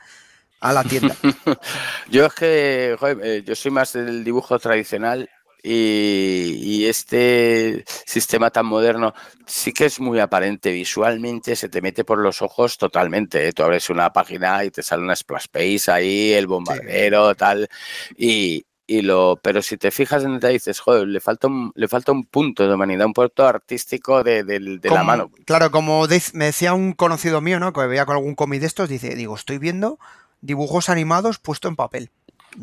[0.61, 1.17] la tienda.
[2.09, 5.29] yo es que, eh, yo soy más del dibujo tradicional
[5.63, 9.13] y, este sistema tan moderno
[9.47, 13.47] sí que es muy aparente visualmente, se te mete por los ojos totalmente.
[13.47, 13.53] ¿eh?
[13.53, 17.69] Tú abres una página y te sale una splash page ahí, el bombardero, tal,
[18.17, 22.13] y, lo, pero si te fijas en detalle dices, joder, le falta un, le falta
[22.13, 25.31] un punto de humanidad, un punto artístico de, la mano.
[25.45, 27.75] Claro, como me decía un conocido mío, ¿no?
[27.75, 29.99] Que veía con algún cómic de estos, dice, digo, estoy viendo
[30.41, 32.11] dibujos animados puesto en papel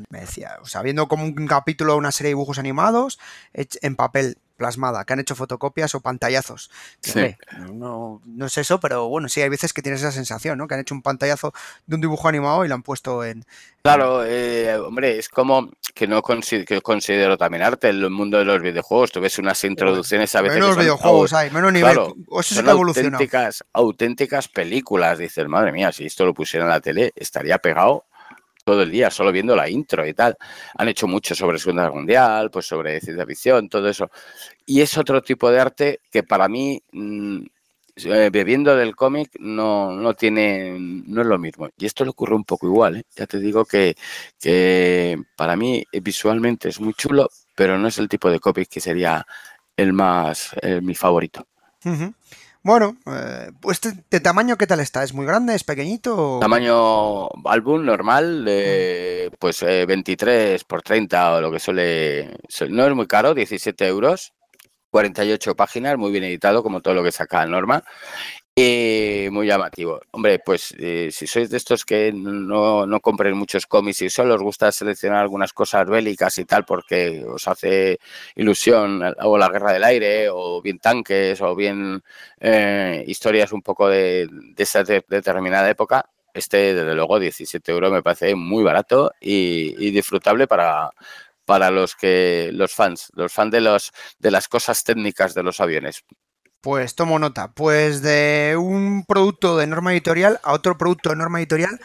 [0.10, 3.19] me decía, o sea, viendo como un capítulo de una serie de dibujos animados
[3.53, 6.71] en papel plasmada, que han hecho fotocopias o pantallazos.
[7.73, 10.67] No, no, es eso, pero bueno, sí, hay veces que tienes esa sensación, ¿no?
[10.67, 11.53] Que han hecho un pantallazo
[11.86, 13.45] de un dibujo animado y lo han puesto en...
[13.84, 18.45] Claro, eh, hombre, es como que no considero, considero también arte en el mundo de
[18.45, 19.12] los videojuegos.
[19.12, 20.60] Tú ves unas introducciones a veces...
[20.60, 21.97] Menos videojuegos hay, menos nivel.
[22.39, 25.19] eso son auténticas, auténticas películas.
[25.19, 28.05] Dices, madre mía, si esto lo pusiera en la tele, estaría pegado
[28.65, 30.36] todo el día solo viendo la intro y tal.
[30.75, 34.10] Han hecho mucho sobre Segunda Guerra Mundial, pues sobre ciencia ficción, todo eso.
[34.65, 37.39] Y es otro tipo de arte que para mí, mm,
[37.97, 41.69] eh, bebiendo del cómic, no, no tiene, no es lo mismo.
[41.78, 43.04] Y esto le ocurre un poco igual, ¿eh?
[43.15, 43.95] Ya te digo que,
[45.38, 48.82] para mí eh, visualmente es muy chulo, pero no es el tipo de cómic que
[48.82, 49.25] sería
[49.78, 50.51] el más,
[50.82, 51.47] mi favorito.
[52.65, 55.04] Bueno, eh, pues de, de, tamaño, ¿qué tal está?
[55.04, 55.54] ¿Es muy grande?
[55.54, 56.39] ¿Es pequeñito?
[56.41, 62.36] Tamaño álbum normal, de, pues eh, 23 por 30 o lo que suele,
[62.69, 64.34] No es muy caro, 17 euros.
[64.89, 67.84] 48 páginas, muy bien editado, como todo lo que saca Norma.
[68.57, 69.99] Y muy llamativo.
[70.11, 74.35] Hombre, pues eh, si sois de estos que no, no compren muchos cómics y solo
[74.35, 77.99] os gusta seleccionar algunas cosas bélicas y tal porque os hace
[78.33, 82.01] ilusión o la guerra del aire o bien tanques o bien
[82.39, 88.03] eh, historias un poco de, esa de, determinada época, este desde luego 17 euros me
[88.03, 90.91] parece muy barato y, y disfrutable para,
[91.43, 95.59] para los que los fans, los fans de los de las cosas técnicas de los
[95.59, 96.05] aviones.
[96.65, 97.49] Pues tomo nota.
[97.49, 101.80] Pues de un producto de norma editorial a otro producto de norma editorial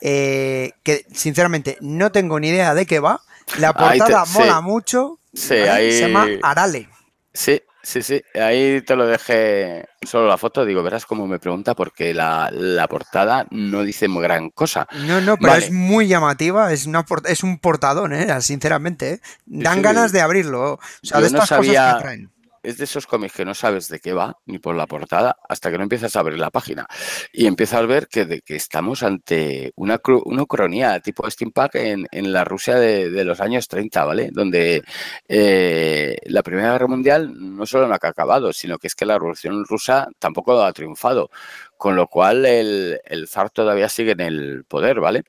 [0.00, 3.20] eh, que sinceramente no tengo ni idea de qué va.
[3.58, 4.64] La portada te, mola sí.
[4.64, 5.20] mucho.
[5.32, 5.92] Sí, ahí...
[5.92, 6.88] Se llama Arale.
[7.32, 8.20] Sí, sí, sí.
[8.34, 10.64] Ahí te lo dejé solo la foto.
[10.64, 14.88] Digo, verás cómo me pregunta porque la, la portada no dice muy gran cosa.
[15.06, 15.66] No, no, pero vale.
[15.66, 16.72] es muy llamativa.
[16.72, 18.40] Es, una, es un portadón, ¿eh?
[18.40, 19.12] sinceramente.
[19.12, 19.20] ¿eh?
[19.46, 20.72] Dan sí, ganas de abrirlo.
[20.72, 21.82] O sea, de estas no sabía...
[21.82, 24.76] cosas que traen es de esos cómics que no sabes de qué va, ni por
[24.76, 26.86] la portada, hasta que no empiezas a abrir la página.
[27.32, 32.06] Y empiezas a ver que, de, que estamos ante una, una cronía tipo steampunk en,
[32.10, 34.30] en la Rusia de, de, los años 30, ¿vale?
[34.32, 34.82] Donde
[35.28, 39.14] eh, la Primera Guerra Mundial no solo no ha acabado, sino que es que la
[39.18, 41.30] Revolución Rusa tampoco ha triunfado.
[41.76, 45.24] Con lo cual el, el zar todavía sigue en el poder, ¿vale?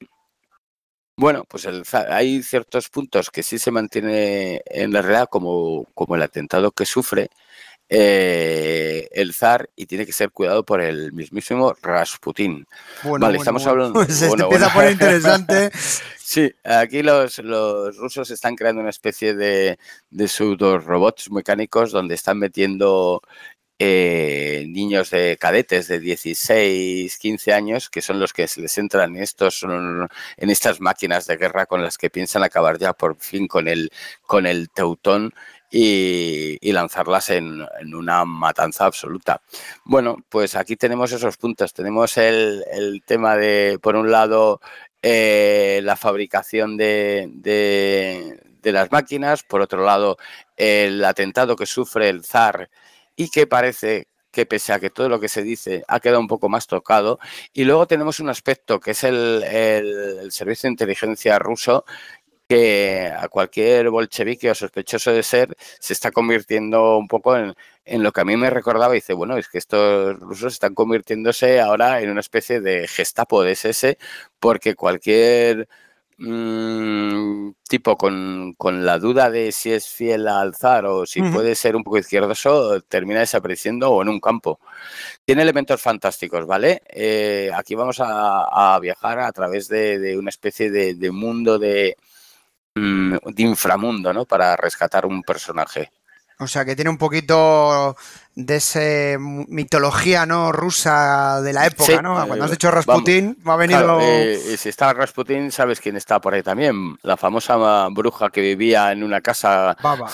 [1.20, 6.16] Bueno, pues el, hay ciertos puntos que sí se mantiene en la realidad, como, como
[6.16, 7.30] el atentado que sufre
[7.90, 12.66] eh, el zar y tiene que ser cuidado por el mismísimo Rasputin.
[13.04, 13.72] Bueno, vale, bueno, estamos bueno.
[13.72, 13.94] hablando.
[14.06, 15.72] Pues bueno, empieza a poner interesante.
[16.24, 19.78] sí, aquí los, los, rusos están creando una especie de,
[20.10, 23.22] de pseudo robots mecánicos donde están metiendo
[23.82, 29.16] eh, niños de cadetes de 16, 15 años, que son los que se les entran
[29.16, 33.48] en, estos, en estas máquinas de guerra con las que piensan acabar ya por fin
[33.48, 33.90] con el,
[34.22, 35.34] con el teutón
[35.72, 39.42] y, lanzarlas en, una matanza absoluta.
[39.86, 41.74] Bueno, pues aquí tenemos esos puntos.
[41.74, 44.60] Tenemos el, tema de, por un lado,
[45.02, 47.30] eh, la fabricación de,
[48.62, 50.18] de las máquinas, por otro lado,
[50.58, 52.70] el atentado que sufre el zar
[53.20, 56.28] y que parece que pese a que todo lo que se dice ha quedado un
[56.28, 57.20] poco más tocado.
[57.54, 61.84] Y luego tenemos un aspecto que es el, el, servicio de inteligencia ruso
[62.48, 67.54] que a cualquier bolchevique o sospechoso de ser se está convirtiendo un poco en,
[67.86, 68.94] en, lo que a mí me recordaba.
[68.96, 73.44] Y dice, bueno, es que estos rusos están convirtiéndose ahora en una especie de gestapo
[73.44, 73.98] de SS
[74.40, 75.68] porque cualquier
[76.20, 81.26] mmm, tipo con, con, la duda de si es fiel al zar o si uh
[81.26, 81.34] -huh.
[81.34, 84.60] puede ser un poco izquierdoso, termina desapareciendo o en un campo.
[85.26, 86.82] Tiene elementos fantásticos, ¿vale?
[86.90, 91.58] Eh, aquí vamos a, a, viajar a través de, de una especie de, de mundo
[91.60, 91.96] de,
[92.76, 94.26] mm, de inframundo, ¿no?
[94.26, 95.92] Para rescatar un personaje.
[96.42, 97.98] O sea, que tiene un poquito
[98.34, 102.26] de esa mitología no rusa de la época, sí, ¿no?
[102.26, 103.80] Cuando has dicho Rasputin, me ha venido.
[103.82, 106.98] Claro, eh, si está Rasputin, sabes quién está por ahí también.
[107.02, 109.76] La famosa bruja que vivía en una casa.
[109.84, 110.10] Baba.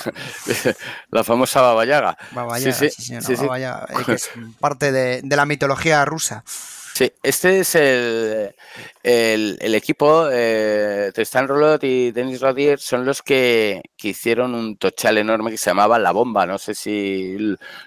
[1.12, 2.18] la famosa Baba Yaga.
[2.32, 6.04] Baba Yaga, sí, sí, sí, sí, Baba Yaga, que es parte de, de la mitología
[6.06, 6.44] rusa.
[6.98, 8.56] Sí, este es el,
[9.04, 15.18] el, equipo, eh, Tristan Rolot y Denis Rodier son los que, que, hicieron un tochal
[15.18, 16.46] enorme que se llamaba La Bomba.
[16.46, 17.36] No sé si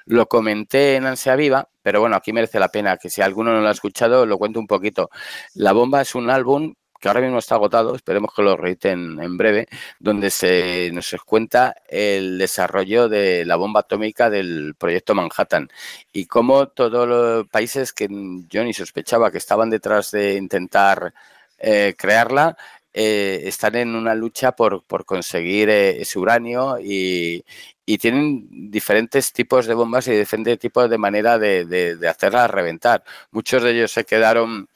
[0.04, 3.62] lo comenté en Ansia Viva, pero bueno, aquí merece la pena que si alguno no
[3.62, 5.08] lo ha escuchado, lo cuento un poquito.
[5.54, 9.36] La Bomba es un álbum que ahora mismo está agotado, esperemos que lo reiten en
[9.36, 15.68] breve, donde se nos cuenta el desarrollo de la bomba atómica del proyecto Manhattan
[16.12, 18.08] y cómo todos los países que
[18.48, 21.14] yo ni sospechaba que estaban detrás de intentar
[21.58, 22.56] eh, crearla,
[22.92, 27.44] eh, están en una lucha por, por conseguir eh, ese uranio y,
[27.86, 32.50] y, tienen diferentes tipos de bombas y diferentes tipos de manera de, de, de hacerlas
[32.50, 33.04] reventar.
[33.30, 34.68] Muchos de ellos se quedaron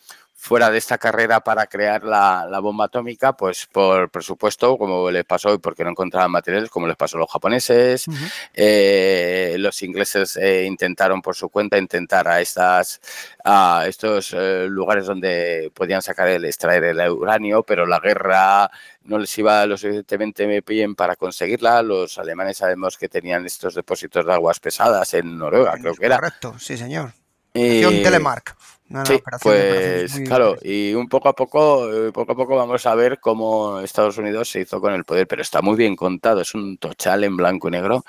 [0.42, 5.24] fuera de esta carrera para crear la, la, bomba atómica, pues por presupuesto, como les
[5.24, 8.32] pasó y porque no encontraban materiales, como les pasó a los japoneses, uh -huh.
[8.52, 13.00] eh, los ingleses eh, intentaron por su cuenta intentar a estas
[13.44, 18.68] a estos eh, lugares donde podían sacar el extraer el uranio, pero la guerra
[19.04, 21.82] no les iba lo suficientemente bien para conseguirla.
[21.84, 26.16] Los alemanes sabemos que tenían estos depósitos de aguas pesadas en Noruega, creo que era.
[26.16, 27.12] Correcto, sí, señor.
[27.54, 28.56] Eh, Telemark.
[28.92, 32.94] No, sí, pues claro, y un poco a poco, eh, poco a poco vamos a
[32.94, 36.54] ver cómo Estados Unidos se hizo con el poder, pero está muy bien contado, es
[36.54, 38.04] un tochal en blanco y negro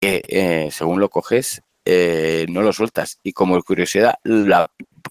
[0.00, 3.20] que eh, según lo coges eh, no lo sueltas.
[3.22, 4.68] Y como curiosidad, la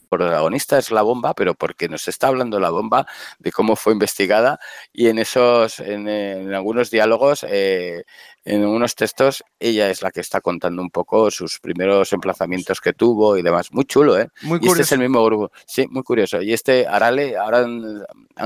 [0.09, 3.07] protagonista es la bomba, pero porque nos está hablando la bomba
[3.39, 4.59] de cómo fue investigada
[4.91, 8.03] y en esos, en, algunos diálogos, eh,
[8.45, 12.93] en unos textos, ella es la que está contando un poco sus primeros emplazamientos que
[12.93, 13.71] tuvo y demás.
[13.71, 14.29] Muy chulo, ¿eh?
[14.43, 15.51] Muy y este es el mismo grupo.
[15.65, 16.39] Sí, muy curioso.
[16.41, 17.65] Y este Arale, ahora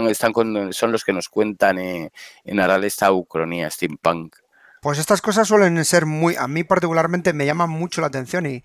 [0.10, 2.12] están con, son los que nos cuentan eh,
[2.45, 4.38] en Arale esta Ucronía, steampunk.
[4.82, 8.64] Pues estas cosas suelen ser muy, a mí particularmente me llaman mucho la atención y,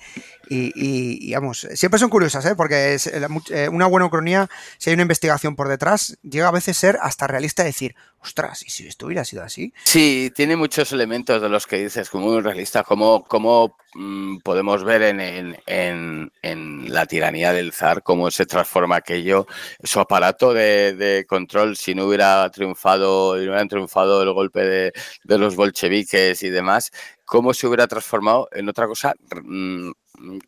[0.48, 2.54] y, vamos, siempre son curiosas, ¿eh?
[2.54, 6.76] porque es, eh, una buena ucronía, si hay una investigación por detrás, llega a veces
[6.76, 9.72] a ser hasta realista decir, ostras, ¿y si esto hubiera sido así?
[9.84, 14.82] Sí, tiene muchos elementos de los que dices, como muy realista, como, como mm, podemos
[14.82, 19.46] ver en, en, en, la tiranía del zar, cómo se transforma aquello,
[19.82, 24.60] su aparato de, de control, si no hubiera triunfado, si no hubieran triunfado el golpe
[24.60, 24.92] de,
[25.24, 26.92] de los bolcheviques y demás,
[27.26, 29.90] cómo se hubiera transformado en otra cosa mm,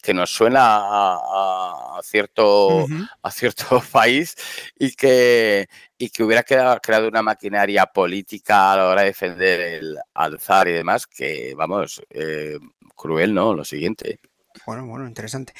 [0.03, 2.87] que nos suena a, cierto,
[3.23, 4.35] a cierto país
[4.79, 9.99] y que, y que hubiera creado, una maquinaria política a la hora de defender el
[10.15, 12.59] alzar y demás, que vamos, eh,
[12.95, 13.55] cruel, ¿no?
[13.55, 14.21] Lo siguiente.
[14.65, 15.53] Bueno, bueno, interesante.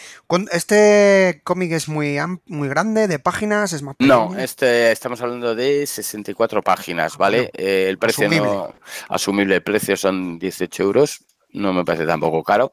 [0.53, 3.73] ¿Este cómic es muy, muy grande, de páginas?
[3.73, 7.51] ¿Es más No, este, estamos hablando de 64 páginas, ¿vale?
[7.55, 8.49] Eh, el precio asumible.
[8.49, 8.75] no.
[9.09, 11.21] Asumible, el precio son 18 euros,
[11.57, 12.73] no me parece tampoco caro.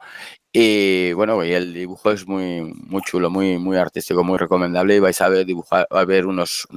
[0.51, 4.95] Y bueno, y el dibujo es muy, muy chulo, muy, muy artístico, muy recomendable.
[4.95, 6.67] Y vais a ver dibujar, a ver unos,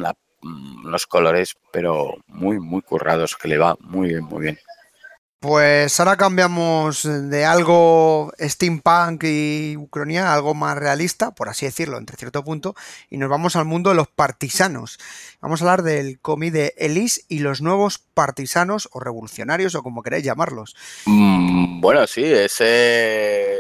[0.43, 4.59] unos colores, pero muy, muy currados, que le va muy bien, muy bien.
[5.39, 11.99] Pues ahora cambiamos de algo steampunk y ucronía a algo más realista, por así decirlo,
[11.99, 12.75] entre cierto punto,
[13.11, 14.99] y nos vamos al mundo de los partisanos.
[15.43, 20.03] Vamos a hablar del cómic de Elise y los nuevos partisanos o revolucionarios o como
[20.03, 20.75] queréis llamarlos.
[21.05, 23.59] Mm, bueno, sí, ese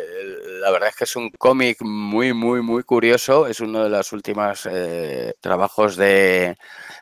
[0.60, 3.46] la verdad es que es un cómic muy, muy, muy curioso.
[3.46, 6.56] Es uno de los últimos eh, trabajos de,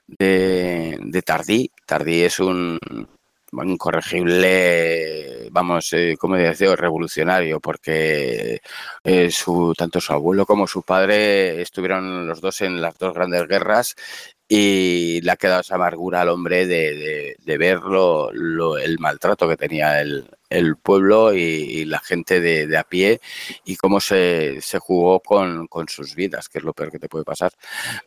[0.06, 1.70] de, de Tardí.
[1.86, 2.78] Tardí es un
[3.62, 8.60] incorregible, vamos, eh, como decía, revolucionario, porque
[9.04, 13.46] eh, su, tanto su abuelo como su padre estuvieron los dos en las dos grandes
[13.46, 13.94] guerras
[14.48, 17.80] y le ha quedado esa amargura al hombre de, de, ver
[18.82, 23.20] el maltrato que tenía el, el pueblo y, la gente de, a pie
[23.64, 27.08] y cómo se, se jugó con, con, sus vidas, que es lo peor que te
[27.08, 27.52] puede pasar.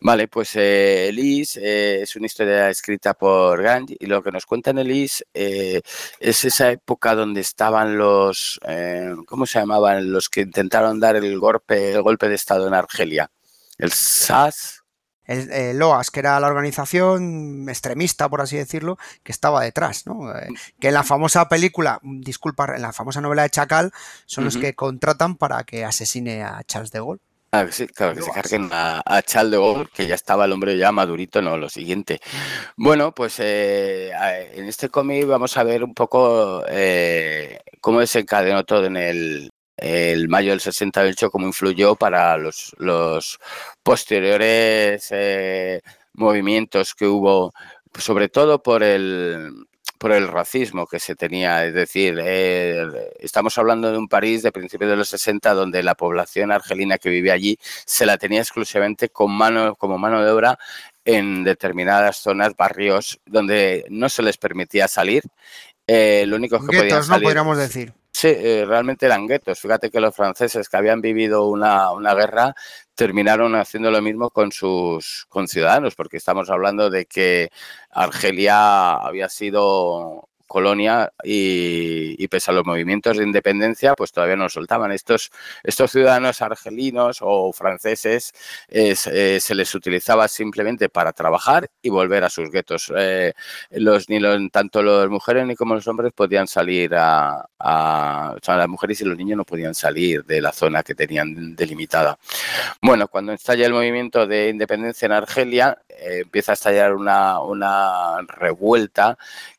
[0.02, 4.72] Vale, pues eh, eh, es una historia escrita por Gandhi y lo que nos cuenta
[4.72, 5.82] en Elise eh,
[6.20, 10.12] es esa época donde estaban los, eh, ¿cómo se llamaban?
[10.12, 13.30] Los que intentaron dar el golpe, el golpe de Estado en Argelia.
[13.78, 14.84] El SAS,
[15.28, 20.36] el, eh, LOAS, que era la organización extremista, por así decirlo, que estaba detrás, ¿no?
[20.36, 20.48] Eh,
[20.80, 23.92] que en la famosa película, disculpa, en la famosa novela de Chacal,
[24.26, 27.22] son los que contratan para que asesine a Charles de Gaulle.
[27.50, 30.52] Claro que sí, claro que se carguen a, Charles de Gaulle, que ya estaba el
[30.52, 32.20] hombre ya madurito, no, lo siguiente.
[32.76, 34.12] Bueno, pues eh,
[34.54, 36.64] en este cómic vamos a ver un poco
[37.82, 43.40] cómo desencadenó todo en el, el mayo del 68, cómo influyó para los, los
[43.84, 45.82] posteriores eh,
[46.14, 47.54] movimientos que hubo,
[47.98, 49.68] sobre todo por el,
[49.98, 51.66] por el racismo que se tenía.
[51.66, 52.86] Es decir, eh,
[53.20, 57.10] estamos hablando de un París de principios de los 60 donde la población argelina que
[57.10, 60.58] vivía allí se la tenía exclusivamente con mano, como mano de obra
[61.06, 65.24] en determinadas zonas, barrios donde no se les permitía salir.
[65.86, 67.94] Eh, lo único que podían salir, no podríamos decir.
[68.20, 69.60] Sí, eh, realmente eran guetos.
[69.60, 72.56] Fíjate que los franceses que habían vivido una, una, guerra
[72.96, 77.52] terminaron haciendo lo mismo con sus conciudadanos, porque estamos hablando de que
[77.92, 84.92] Argelia había sido colonia y, pese a los movimientos de independencia, pues todavía no soltaban.
[84.92, 85.32] Estos,
[85.64, 88.34] estos ciudadanos argelinos o franceses
[88.68, 92.92] eh, se les utilizaba simplemente para trabajar y volver a sus guetos.
[92.98, 93.34] Eh,
[93.72, 94.20] los, ni
[94.50, 99.06] tanto las mujeres ni como los hombres podían salir a, o sea, las mujeres y
[99.06, 102.18] los niños no podían salir de la zona que tenían delimitada.
[102.82, 108.22] Bueno, cuando estalla el movimiento de independencia en Argelia, eh, empieza a estallar una, una
[108.28, 109.18] revuelta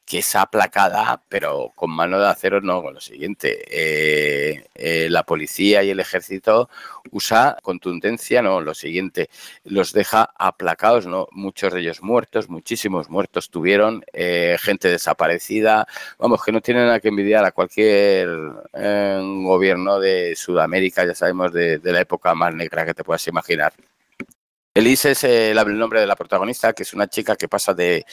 [0.08, 3.58] que es aplacada, pero con mano de acero no, con lo siguiente.
[3.70, 6.70] Eh, eh, la policía y el ejército
[7.10, 9.28] usa contundencia, no, lo siguiente,
[9.64, 11.28] los deja aplacados, ¿no?
[11.32, 15.86] Muchos de ellos muertos, muchísimos muertos tuvieron, eh, gente desaparecida,
[16.18, 18.28] vamos, que no tienen nada que envidiar a cualquier
[18.72, 23.74] gobierno de Sudamérica, ya sabemos, de la época más negra que te puedas imaginar.
[24.74, 28.04] Elise es el, nombre de la protagonista, que es una chica que pasa de,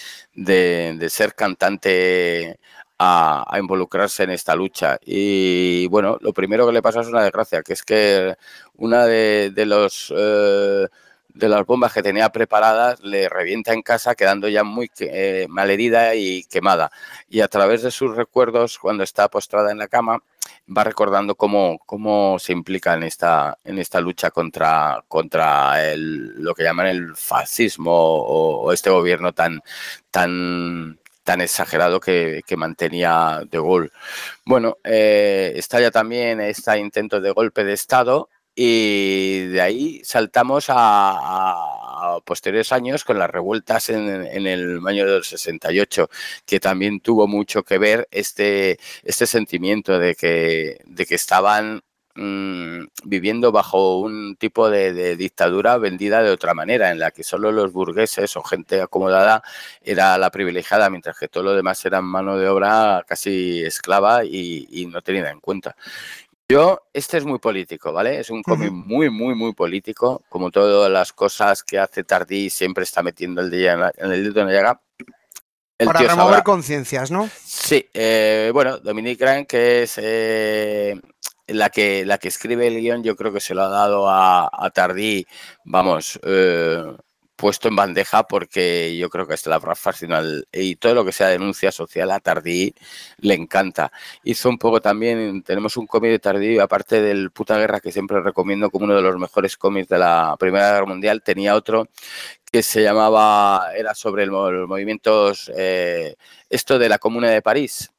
[1.09, 2.59] ser cantante
[2.97, 4.97] a, involucrarse en esta lucha.
[5.05, 8.35] Y bueno, lo primero que le pasa es una desgracia, que es que
[8.75, 10.13] una de, los...
[10.15, 10.87] Eh,
[11.35, 16.15] de las bombas que tenía preparadas le revienta en casa quedando ya muy eh, malherida
[16.15, 16.91] y quemada.
[17.29, 20.23] Y a través de sus recuerdos, cuando está postrada en la cama,
[20.75, 26.55] va recordando cómo, cómo se implica en esta, en esta lucha contra, contra el, lo
[26.55, 29.61] que llaman el fascismo o, este gobierno tan,
[30.11, 33.91] tan, tan exagerado que, mantenía De Gaulle.
[34.45, 40.67] Bueno, eh, está ya también este intento de golpe de Estado y de ahí saltamos
[40.69, 44.07] a, posteriores años con las revueltas en,
[44.47, 46.09] el año del 68,
[46.45, 51.81] que también tuvo mucho que ver este, este sentimiento de que, de que estaban
[52.15, 57.51] mm, viviendo bajo un tipo de, dictadura vendida de otra manera, en la que solo
[57.51, 59.43] los burgueses o gente acomodada
[59.81, 64.67] era la privilegiada, mientras que todo lo demás era mano de obra casi esclava y,
[64.71, 65.75] y no tenida en cuenta.
[66.47, 68.19] Yo, este es muy político, ¿vale?
[68.19, 70.21] Es un cómic muy, muy, muy político.
[70.29, 74.41] Como todas las cosas que hace Tardí, siempre está metiendo el, día en, el dedo
[74.41, 74.81] en la llaga.
[75.77, 77.27] Para remover conciencias, ¿no?
[77.43, 81.01] Sí, eh, bueno, Dominique Grant, que es eh,
[81.47, 84.71] la, que, la que escribe el guion, yo creo que se lo ha dado a,
[84.73, 85.25] Tardí,
[85.63, 86.95] vamos, eh,
[87.35, 91.27] puesto en bandeja porque yo creo que es la fascinal y todo lo que sea
[91.27, 92.73] denuncia social a Tardí
[93.17, 93.91] le encanta.
[94.23, 98.21] Hizo un poco también, tenemos un cómic de Tardí, aparte del Puta Guerra que siempre
[98.21, 101.87] recomiendo como uno de los mejores cómics de la Primera Guerra Mundial, tenía otro
[102.51, 106.15] que se llamaba, era sobre los movimientos, eh,
[106.49, 107.91] esto de la Comuna de París.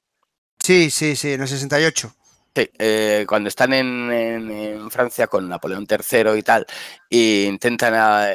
[0.59, 2.15] Sí, sí, sí, en el 68.
[2.57, 6.65] Sí, eh, cuando están en, Francia con Napoleón III y tal,
[7.11, 7.93] e intentan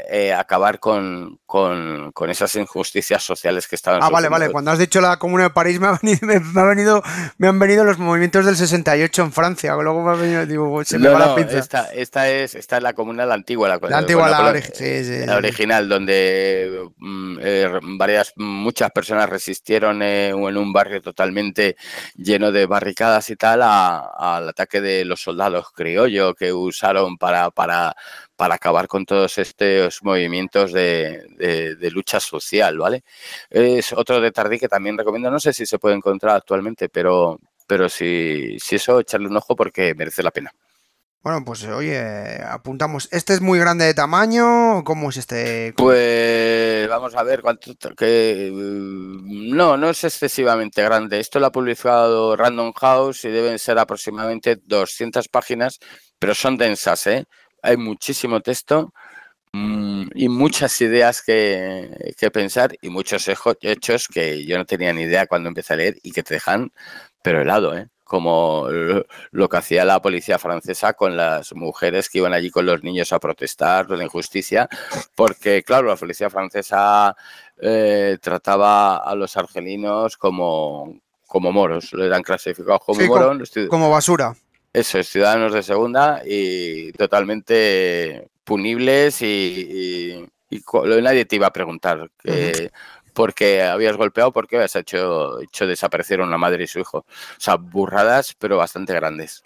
[0.07, 4.01] eh, acabar con, con, esas injusticias sociales que estaban.
[4.01, 4.49] Ah, vale, vale.
[4.49, 5.99] Cuando has dicho la Comuna de París, me, ha
[6.65, 7.03] venido,
[7.37, 9.75] me, han venido los movimientos del 68 en Francia.
[9.75, 11.57] Luego me ha venido, digo, se me va la pinza.
[11.57, 15.25] Esta, esta, es, esta es la Comuna la antigua, la, la antigua, la, sí, sí,
[15.25, 21.75] la original, donde mm, eh, varias, muchas personas resistieron en un barrio totalmente
[22.15, 27.93] lleno de barricadas y tal al ataque de los soldados criollo que usaron para, para,
[28.41, 33.03] para acabar con todos estos movimientos de, lucha social, ¿vale?
[33.51, 37.39] Es otro de Tardí que también recomiendo, no sé si se puede encontrar actualmente, pero,
[37.67, 40.51] pero si, si eso, echarle un ojo porque merece la pena.
[41.21, 43.09] Bueno, pues oye, apuntamos.
[43.11, 44.83] ¿Este es muy grande de tamaño?
[44.83, 45.75] ¿Cómo es este?
[45.77, 47.75] Pues vamos a ver cuánto.
[47.95, 51.19] Que, no, no es excesivamente grande.
[51.19, 55.77] Esto lo ha publicado Random House y deben ser aproximadamente 200 páginas,
[56.17, 57.27] pero son densas, ¿eh?
[57.61, 58.93] Hay muchísimo texto
[59.53, 63.29] mm, y muchas ideas que, que pensar y muchos
[63.61, 66.71] hechos que yo no tenía ni idea cuando empecé a leer y que te dejan,
[67.21, 67.87] pero helado, ¿eh?
[68.11, 68.67] como
[69.31, 73.13] lo que hacía la policía francesa con las mujeres que iban allí con los niños
[73.13, 74.67] a protestar por la injusticia,
[75.15, 77.15] porque claro, la policía francesa
[77.61, 83.49] eh, trataba a los argelinos como, como moros, lo eran clasificados como moros.
[83.69, 84.35] Como, basura.
[84.73, 90.25] Eso, es, ciudadanos de segunda y totalmente punibles y,
[91.01, 92.71] nadie te iba a preguntar que,
[93.13, 96.99] porque habías golpeado, porque habías hecho, hecho desaparecer a una madre y su hijo.
[96.99, 97.05] O
[97.37, 99.43] sea, burradas, pero bastante grandes.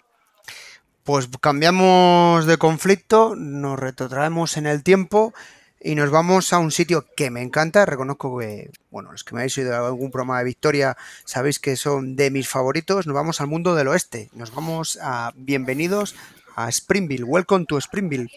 [1.02, 5.34] Pues cambiamos de conflicto, nos retrotraemos en el tiempo
[5.80, 7.86] y nos vamos a un sitio que me encanta.
[7.86, 11.76] Reconozco que, bueno, los que me habéis oído en algún programa de Victoria sabéis que
[11.76, 13.06] son de mis favoritos.
[13.06, 14.30] Nos vamos al mundo del oeste.
[14.32, 16.14] Nos vamos a bienvenidos
[16.56, 17.24] a Springville.
[17.24, 18.30] Welcome to Springville.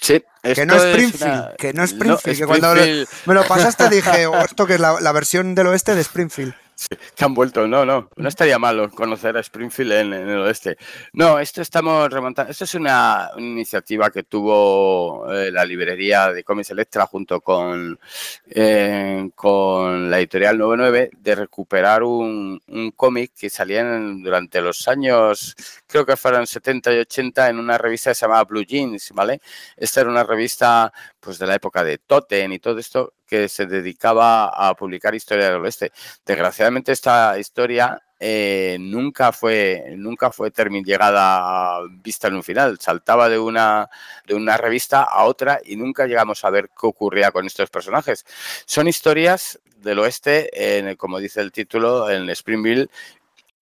[0.00, 4.26] Sí, que no es Springfield, que no es Springfield, que cuando me lo pasaste dije,
[4.26, 6.54] oh, esto que es la, la, versión del oeste de Springfield.
[6.74, 10.76] Sí, que han vuelto, no, no, no estaría malo conocer a Springfield en, el oeste.
[11.12, 16.70] No, esto estamos remontando, esto es una, iniciativa que tuvo eh, la librería de Comics
[16.70, 17.98] Electra junto con,
[18.46, 25.54] eh, con la editorial 99 de recuperar un, un cómic que salía durante los años,
[25.94, 29.40] creo que fueron 70 y 80 en una revista que se llamaba Blue Jeans, ¿vale?
[29.76, 33.66] Esta era una revista pues de la época de Totem y todo esto, que se
[33.66, 35.92] dedicaba a publicar historia del oeste.
[36.26, 40.50] Desgraciadamente esta historia eh, nunca fue nunca fue
[40.84, 42.76] llegada vista en un final.
[42.80, 43.88] Saltaba de una,
[44.26, 48.26] de una revista a otra y nunca llegamos a ver qué ocurría con estos personajes.
[48.66, 52.90] Son historias del oeste, como dice el título, en Springville,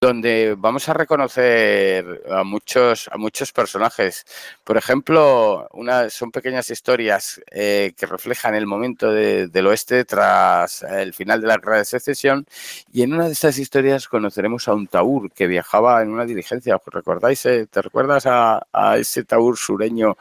[0.03, 4.27] donde vamos a reconocer a muchos, a muchos personajes.
[4.65, 11.15] Por ejemplo, una, son pequeñas historias eh, que reflejan el momento del oeste tras el
[11.15, 12.45] final de la guerra de secesión.
[12.93, 16.75] Y en una de estas historias conoceremos a un taur que viajaba en una diligencia.
[16.75, 17.47] ¿Os recordáis?
[17.47, 17.69] Eh?
[17.71, 18.61] ¿Te recuerdas a,
[18.99, 20.17] ese taur sureño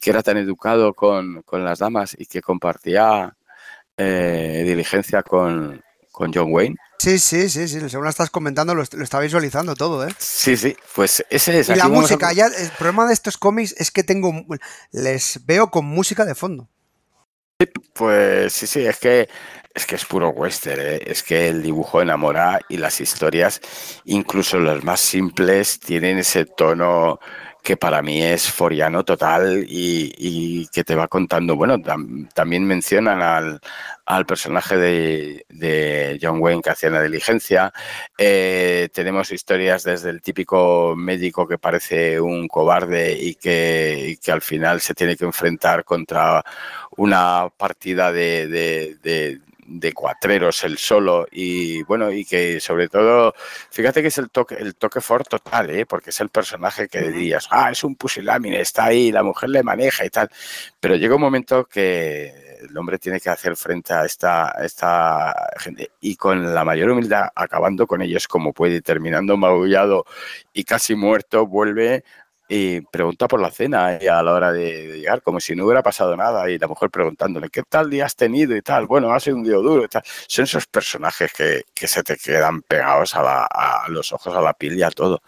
[0.00, 3.36] que era tan educado con, las damas y que compartía
[3.98, 6.76] eh, diligencia con, con John Wayne?
[6.98, 10.14] Sí, sí, sí, sí, según lo estás comentando lo, está visualizando todo, ¿eh?
[10.18, 11.68] Sí, sí, pues ese es.
[11.68, 14.32] Y la música, ya, el problema de estos cómics es que tengo,
[14.92, 16.68] les veo con música de fondo.
[17.58, 19.28] Sí, pues sí, sí, es que
[19.76, 21.00] es que es puro western, ¿eh?
[21.06, 23.60] es que el dibujo enamora y las historias,
[24.04, 27.20] incluso las más simples, tienen ese tono
[27.66, 31.78] que para mí es foriano total y, que te va contando, bueno,
[32.32, 33.60] también mencionan al,
[34.04, 37.72] al personaje de, John Wayne que hacía la diligencia,
[38.16, 44.30] eh, tenemos historias desde el típico médico que parece un cobarde y que, y que
[44.30, 46.44] al final se tiene que enfrentar contra
[46.96, 49.40] una partida de, de
[49.94, 53.34] cuatreros el solo y bueno y que sobre todo
[53.70, 55.86] fíjate que es el toque el toque fort total ¿eh?
[55.86, 59.62] porque es el personaje que dirías ah es un pusilámine está ahí la mujer le
[59.62, 60.30] maneja y tal
[60.80, 65.90] pero llega un momento que el hombre tiene que hacer frente a esta, esta gente
[66.00, 70.04] y con la mayor humildad acabando con ellos como puede terminando magullado
[70.52, 72.04] y casi muerto vuelve
[72.48, 75.82] y pregunta por la cena y a la hora de, llegar, como si no hubiera
[75.82, 78.56] pasado nada, y la mujer preguntándole, ¿qué tal día has tenido?
[78.56, 80.02] y tal, bueno, ha sido un día duro y tal.
[80.28, 84.82] Son esos personajes que, se te quedan pegados a, los ojos, a la piel y
[84.82, 85.22] a todo.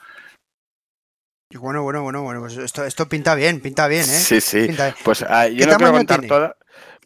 [1.51, 4.19] Y bueno, bueno, bueno, bueno, pues esto, esto pinta bien, pinta bien, ¿eh?
[4.19, 4.69] Sí, sí.
[5.03, 6.57] Pues ah, yo no quiero contar toda.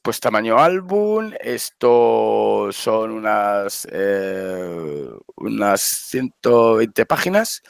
[0.03, 7.63] Pues tamaño álbum, esto son unas, eh, unas 120 páginas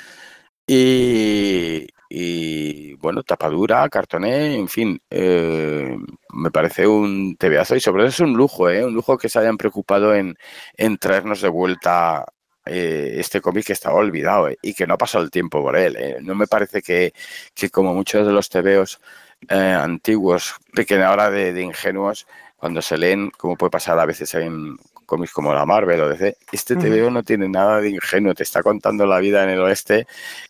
[0.66, 5.96] y, y bueno, tapadura, cartoné, en fin, eh,
[6.34, 8.84] me parece un tebeazo y sobre todo es un lujo, ¿eh?
[8.84, 10.36] un lujo que se hayan preocupado en,
[11.00, 12.26] traernos de vuelta
[12.66, 15.74] eh, este cómic que estaba olvidado eh, y que no ha pasado el tiempo por
[15.74, 15.96] él.
[16.20, 17.14] No me parece que,
[17.70, 19.00] como muchos de los tebeos
[19.48, 22.26] antiguos, pequeña de ingenuos,
[22.58, 26.36] cuando se leen, como puede pasar a veces en cómics como la Marvel o DC,
[26.52, 30.06] este TVO no tiene nada de ingenuo, te está contando la vida en el oeste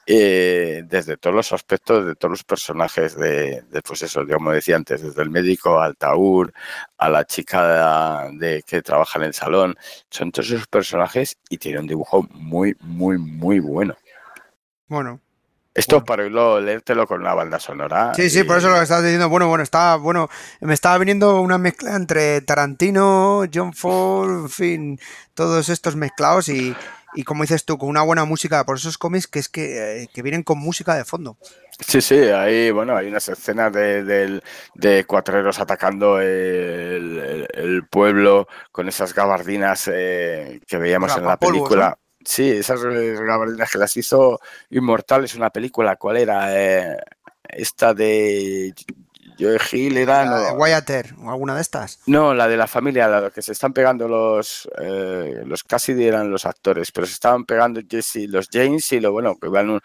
[0.06, 5.02] eh, desde todos los aspectos de todos los personajes de, pues eso, como decía antes,
[5.02, 6.52] desde el médico al taur,
[6.98, 9.76] a la chica de, que trabaja en el salón,
[10.10, 13.96] son todos esos personajes y tiene un dibujo muy, muy, muy bueno.
[14.88, 15.20] Bueno,
[15.74, 18.12] esto para irlo, leértelo con una banda sonora.
[18.14, 19.28] Sí, sí, por eso lo que estás diciendo.
[19.28, 20.28] Bueno, bueno, está, bueno,
[20.60, 25.00] me estaba viniendo una mezcla entre Tarantino, John Ford, en fin,
[25.34, 26.76] todos estos mezclados y,
[27.14, 30.22] y como dices tú, con una buena música, por esos cómics que es que, eh,
[30.22, 31.36] vienen con música de fondo.
[31.86, 34.40] Sí, sí, ahí, bueno, hay unas escenas de,
[34.74, 41.98] de, cuatreros atacando el, pueblo con esas gabardinas eh, que veíamos en la película.
[42.24, 46.54] Sí, esas gabardinas que las hizo Inmortales, una película, ¿cuál era?
[46.56, 46.96] Eh,
[47.48, 48.74] esta de
[49.38, 50.24] Joe Hill era.
[50.24, 52.00] La de Wyatt o alguna de estas.
[52.06, 54.68] No, la de la familia, la que se están pegando los.
[54.78, 59.12] Eh, los Cassidy eran los actores, pero se estaban pegando Jesse, los James y lo
[59.12, 59.80] bueno, que van un,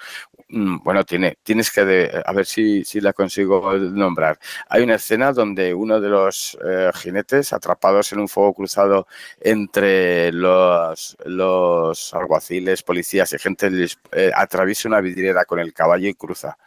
[0.50, 4.40] bueno, tiene, tienes que, a ver si, si, la consigo nombrar.
[4.70, 9.08] Hay una escena donde uno de los eh, jinetes, atrapados en un fuego cruzado
[9.42, 13.70] entre los, los alguaciles, policías y gente,
[14.14, 16.58] eh, atraviesa una vidriera con el caballo y cruza.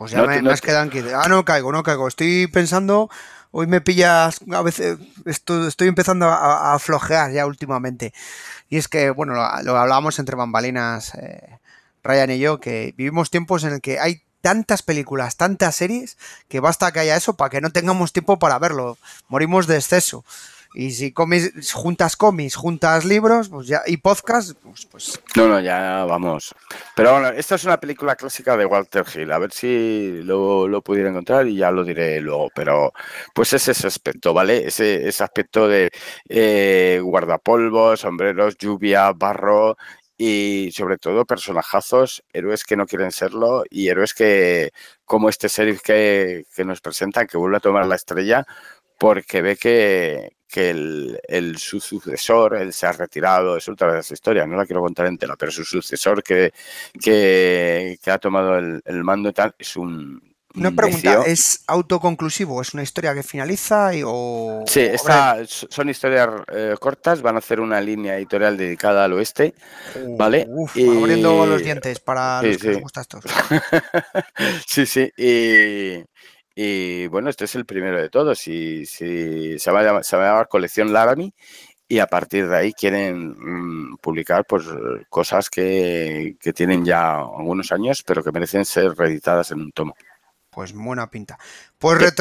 [0.00, 2.08] Pues ya me, has quedado Ah, no caigo, no caigo.
[2.08, 3.10] Estoy pensando,
[3.50, 4.96] hoy me pillas, a veces
[5.26, 8.14] estoy, estoy empezando a, flojear ya últimamente.
[8.70, 11.14] Y es que, bueno, lo, lo hablábamos entre bambalinas.
[11.16, 11.58] Eh,
[12.02, 16.16] Ryan y yo, que vivimos tiempos en el que hay tantas películas, tantas series,
[16.48, 18.96] que basta que haya eso para que no tengamos tiempo para verlo.
[19.28, 20.24] Morimos de exceso.
[20.72, 25.60] Y si comis, juntas cómics, juntas libros, pues ya, y podcast, pues, pues, No, no,
[25.60, 26.54] ya vamos.
[26.94, 29.32] Pero bueno, esta es una película clásica de Walter Hill.
[29.32, 32.50] A ver si lo, lo pudiera encontrar y ya lo diré luego.
[32.54, 32.92] Pero
[33.34, 34.66] pues es ese aspecto, ¿vale?
[34.68, 35.90] Ese, ese aspecto de
[36.28, 39.76] eh, guardapolvos, sombreros, lluvia, barro
[40.16, 44.70] y sobre todo personajazos, héroes que no quieren serlo y héroes que,
[45.04, 48.46] como este sheriff que, que nos presentan, que vuelve a tomar la estrella
[48.98, 54.14] porque ve que, que el, su sucesor, él se ha retirado, es otra de esa
[54.14, 56.52] historia, no la quiero contar entera, pero su sucesor que,
[57.00, 60.20] que, ha tomado el, mando y tal, es un
[60.54, 62.60] Una pregunta, ¿es autoconclusivo?
[62.60, 64.64] ¿Es una historia que finaliza y, o...?
[64.66, 64.88] Sí,
[65.46, 69.54] son historias eh, cortas, van a hacer una línea editorial dedicada al oeste,
[69.94, 70.46] uh, ¿vale?
[70.48, 73.20] Uf, abriendo los dientes para los que les gusta esto.
[74.66, 76.02] sí, sí, y,
[77.10, 80.26] bueno, este es el primero de todos, y, se, va a llamar, se va a
[80.30, 81.32] llamar Colección Laramie
[81.90, 84.64] y a partir de ahí quieren mm, publicar pues
[85.08, 89.96] cosas que, tienen ya algunos años pero que merecen ser reeditadas en un tomo.
[90.50, 91.36] Pues buena pinta.
[91.78, 92.14] Pues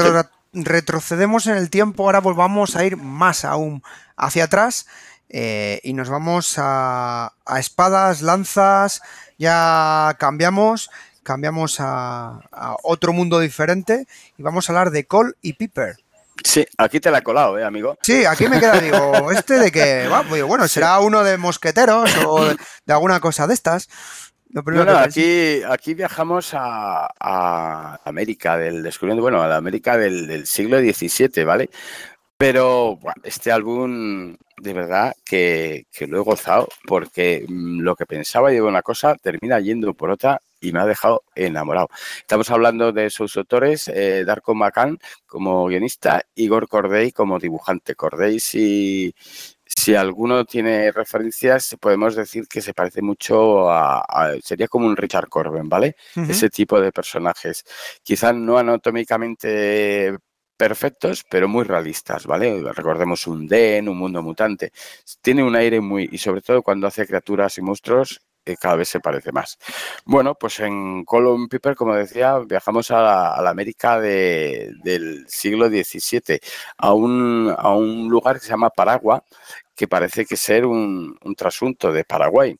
[0.54, 3.84] retrocedemos en el tiempo, ahora volvamos a ir más aún
[4.18, 4.88] hacia atrás
[5.30, 9.02] eh, y nos vamos a, espadas, lanzas,
[9.38, 10.90] ya cambiamos,
[11.30, 15.98] cambiamos a, a otro mundo diferente y vamos a hablar de Cole y Piper.
[16.44, 18.00] Sí, aquí te la he colado, ¿eh, amigo?
[18.02, 20.10] Sí, aquí me queda, digo, este de que,
[20.44, 22.58] bueno, será uno de mosqueteros o de,
[22.94, 23.90] alguna cosa de estas.
[24.50, 30.80] no, no, aquí, aquí viajamos a, América del descubrimiento, bueno, a la América del, siglo
[30.80, 31.70] XVII, ¿vale?
[32.40, 38.50] Pero este álbum, de verdad, que, que, lo he gozado porque mm, lo que pensaba
[38.50, 41.90] de una cosa termina yendo por otra y me ha dejado enamorado.
[42.20, 47.96] Estamos hablando de sus autores, eh, Darko Macan como guionista, Igor Corday como dibujante.
[47.96, 49.14] Corday, si,
[49.66, 54.04] si alguno tiene referencias, podemos decir que se parece mucho a,
[54.44, 55.96] sería como un Richard Corben, ¿vale?
[56.16, 57.64] Ese tipo de personajes.
[58.04, 60.18] Quizás no anatómicamente
[60.58, 62.62] perfectos, pero muy realistas, ¿vale?
[62.74, 64.74] Recordemos un Den, un mundo mutante.
[65.22, 68.20] Tiene un aire muy, y sobre todo cuando hace criaturas y monstruos,
[68.60, 69.58] cada vez se parece más.
[70.06, 73.02] Bueno, pues en Column Piper, como decía, viajamos a
[73.42, 76.40] la, América del siglo XVII,
[76.78, 79.24] a un, a un lugar que se llama Paragua,
[79.76, 82.58] que parece que ser un, trasunto de Paraguay.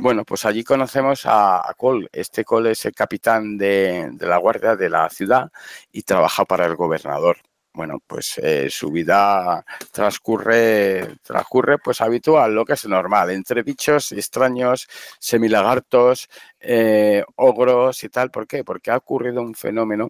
[0.00, 2.08] Bueno, pues allí conocemos a, Cole.
[2.12, 5.50] Este Cole es el capitán de, de la guardia de la ciudad
[5.90, 7.38] y trabaja para el gobernador
[7.74, 14.12] bueno, pues eh, su vida transcurre, transcurre pues habitual, lo que es normal, entre bichos
[14.12, 14.86] extraños,
[15.18, 16.28] semilagartos,
[16.60, 18.30] eh, ogros y tal.
[18.30, 18.64] ¿Por qué?
[18.64, 20.08] Porque ha ocurrido un fenómeno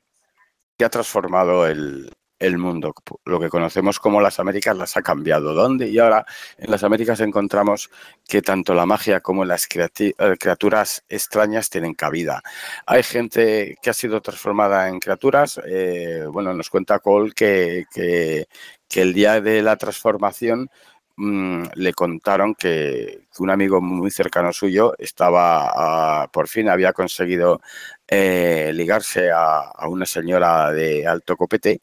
[0.76, 2.10] que ha transformado el,
[2.46, 2.94] el mundo.
[3.24, 5.54] Lo que conocemos como las Américas las ha cambiado.
[5.54, 5.88] ¿Dónde?
[5.88, 6.24] Y ahora
[6.58, 7.90] en las Américas encontramos
[8.28, 12.42] que tanto la magia como las eh, criaturas extrañas tienen cabida.
[12.86, 15.60] Hay gente que ha sido transformada en criaturas.
[15.66, 18.46] Eh, bueno, nos cuenta Cole que, que,
[18.94, 20.70] el día de la transformación
[21.16, 27.60] mm, le contaron que, un amigo muy cercano suyo estaba, por fin había conseguido
[28.06, 31.80] eh, ligarse a, a, una señora de alto copete,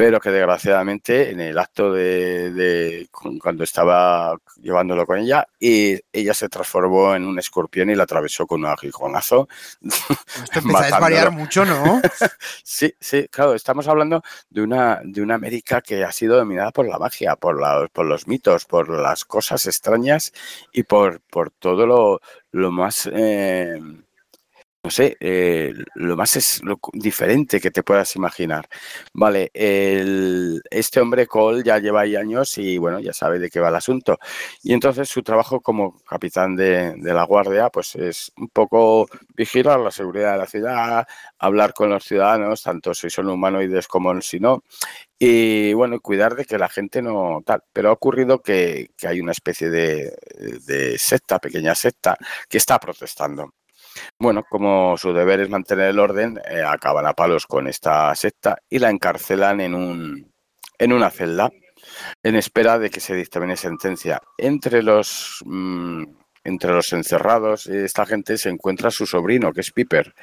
[0.00, 3.06] pero que desgraciadamente en el acto de,
[3.38, 8.46] cuando estaba llevándolo con ella y ella se transformó en un escorpión y la atravesó
[8.46, 9.46] con un aguijonazo.
[9.82, 12.00] Esto empieza a variar mucho, ¿no?
[12.64, 16.88] sí, sí, claro, estamos hablando de una, de una América que ha sido dominada por
[16.88, 20.32] la magia, por, la, por los mitos, por las cosas extrañas
[20.72, 22.22] y por, por todo lo,
[22.52, 23.06] lo más...
[23.12, 23.78] Eh,
[24.82, 28.66] no sé, eh, lo más es lo diferente que te puedas imaginar.
[29.12, 33.68] Vale, este hombre Cole ya lleva ahí años y bueno, ya sabe de qué va
[33.68, 34.18] el asunto.
[34.62, 39.06] Y entonces su trabajo como capitán de, la guardia, pues es un poco
[39.36, 41.06] vigilar la seguridad de la ciudad,
[41.38, 44.64] hablar con los ciudadanos, tanto si son humanoides como si no,
[45.18, 47.62] y bueno, cuidar de que la gente no tal.
[47.72, 50.16] Pero ha ocurrido que, hay una especie de,
[50.66, 52.16] de secta, pequeña secta,
[52.48, 53.52] que está protestando.
[54.18, 58.58] Bueno, como su deber es mantener el orden, eh, acaban a palos con esta secta
[58.68, 60.32] y la encarcelan en, un,
[60.78, 61.50] en una celda
[62.22, 64.20] en espera de que se dictamine sentencia.
[64.36, 66.04] Entre los, mm,
[66.44, 70.14] entre los encerrados, esta gente se encuentra su sobrino, que es Piper,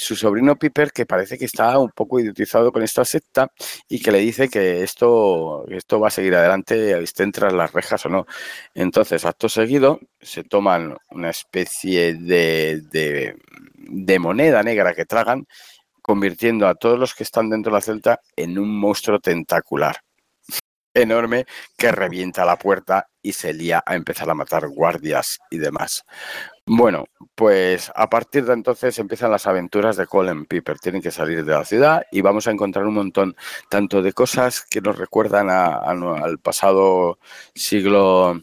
[0.00, 3.52] su sobrino Piper, que parece que está un poco idiotizado con esta secta
[3.88, 8.04] y que le dice que esto, esto va a seguir adelante, estén tras las rejas
[8.06, 8.26] o no.
[8.74, 13.36] Entonces, acto seguido, se toman una especie de, de,
[13.74, 15.46] de moneda negra que tragan,
[16.02, 19.96] convirtiendo a todos los que están dentro de la celda en un monstruo tentacular
[20.94, 26.04] enorme que revienta la puerta y se lía a empezar a matar guardias y demás.
[26.66, 30.78] Bueno, pues a partir de entonces empiezan las aventuras de Colin Piper.
[30.78, 33.36] Tienen que salir de la ciudad y vamos a encontrar un montón
[33.68, 37.18] tanto de cosas que nos recuerdan al pasado
[37.54, 38.40] siglo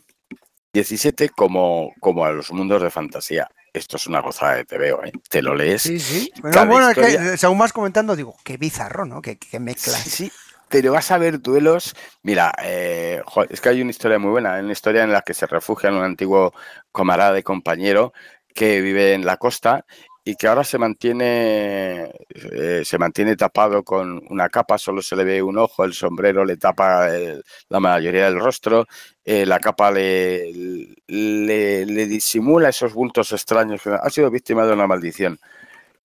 [0.73, 3.47] XVII como, como a los mundos de fantasía.
[3.73, 5.11] Esto es una gozada de TVO, ¿eh?
[5.29, 5.83] Te lo lees.
[5.83, 6.31] Sí, sí.
[6.41, 9.21] Bueno, que, según más comentando, digo, qué bizarro, ¿no?
[9.21, 9.93] Qué, qué mezcla.
[9.93, 10.31] Sí, sí
[10.69, 11.95] pero vas a ver duelos.
[12.23, 15.47] Mira, eh, es que hay una historia muy buena, una historia en la que se
[15.47, 16.53] refugia un antiguo
[16.93, 18.13] camarada de compañero
[18.53, 19.85] que vive en la costa
[20.23, 25.23] y que ahora se mantiene eh, se mantiene tapado con una capa, solo se le
[25.23, 27.07] ve un ojo, el sombrero le tapa
[27.69, 28.85] la mayoría del rostro,
[29.23, 30.51] eh, la capa le,
[31.07, 33.87] le, le, disimula esos bultos extraños.
[33.87, 35.39] Ha sido víctima de una maldición.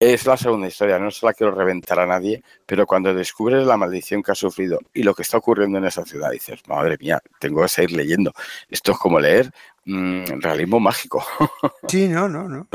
[0.02, 3.76] Es la segunda historia, no se la quiero reventar a nadie, pero cuando descubres la
[3.76, 7.22] maldición que ha sufrido y lo que está ocurriendo en esa ciudad, dices, madre mía,
[7.38, 8.32] tengo que seguir leyendo.
[8.68, 9.52] Esto es como leer
[9.84, 11.24] mmm, realismo mágico.
[11.88, 12.66] Sí, no, no, no.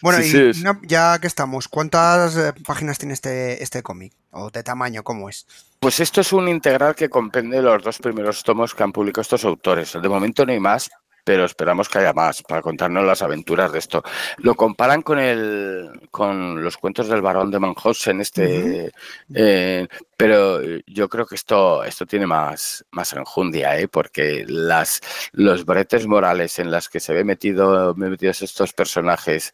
[0.00, 4.14] Bueno, sí, y sí, ya que estamos, ¿cuántas eh, páginas tiene este, este cómic?
[4.32, 5.04] ¿O de tamaño?
[5.04, 5.46] ¿Cómo es?
[5.78, 9.44] Pues esto es un integral que comprende los dos primeros tomos que han publicado estos
[9.44, 9.92] autores.
[9.92, 10.90] De momento no hay más,
[11.24, 14.02] pero esperamos que haya más para contarnos las aventuras de esto.
[14.38, 18.92] Lo comparan con el con los cuentos del varón de Manhausen, este, uh -huh.
[19.34, 19.88] eh,
[20.22, 23.88] pero yo creo que esto esto tiene más más enjundia, ¿eh?
[23.88, 25.00] porque las
[25.32, 29.52] los bretes morales en las que se ve metido metidos estos personajes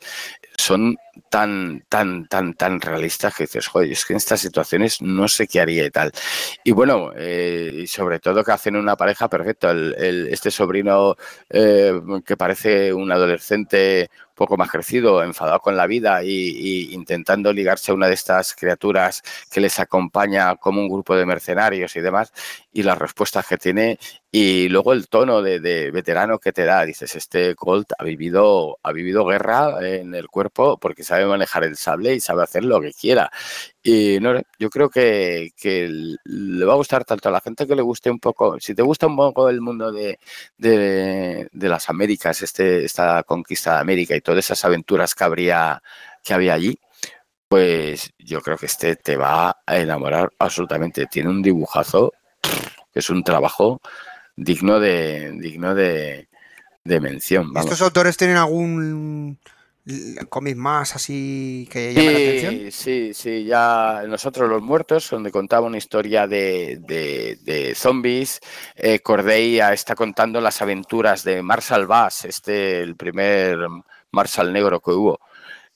[0.58, 0.98] son
[1.30, 5.46] tan, tan, tan, tan realistas que dices, joder, es que en estas situaciones no sé
[5.46, 6.12] qué haría y tal.
[6.64, 9.70] Y bueno, eh, y sobre todo que hacen una pareja perfecta.
[9.70, 11.16] El, el, este sobrino
[11.50, 11.92] eh,
[12.26, 17.94] que parece un adolescente poco más crecido, enfadado con la vida y, intentando ligarse a
[17.94, 22.32] una de estas criaturas que les acompaña como un grupo de mercenarios y demás,
[22.78, 23.98] y las respuestas que tiene,
[24.30, 28.78] y luego el tono de, de veterano que te da, dices, este Colt ha vivido,
[28.84, 32.80] ha vivido guerra en el cuerpo porque sabe manejar el sable y sabe hacer lo
[32.80, 33.32] que quiera.
[33.82, 35.88] Y no, yo creo que, que,
[36.24, 38.82] le va a gustar tanto a la gente que le guste un poco, si te
[38.82, 40.20] gusta un poco el mundo de,
[40.56, 45.82] de, de las Américas, este, esta conquista de América y todas esas aventuras que, habría,
[46.22, 46.78] que había allí,
[47.48, 51.06] pues yo creo que este te va a enamorar absolutamente.
[51.06, 52.12] Tiene un dibujazo,
[52.98, 53.80] es un trabajo
[54.36, 56.28] digno de, digno de,
[56.84, 57.52] de mención.
[57.52, 57.70] Vamos.
[57.70, 59.38] ¿Estos autores tienen algún
[60.28, 62.72] cómic más así que llame sí, la atención?
[62.72, 68.40] Sí, sí, ya nosotros los muertos, donde contaba una historia de, de, de zombies,
[68.76, 73.58] eh, Corday está contando las aventuras de Marshall Bass, este el primer
[74.10, 75.20] Marshall negro que hubo,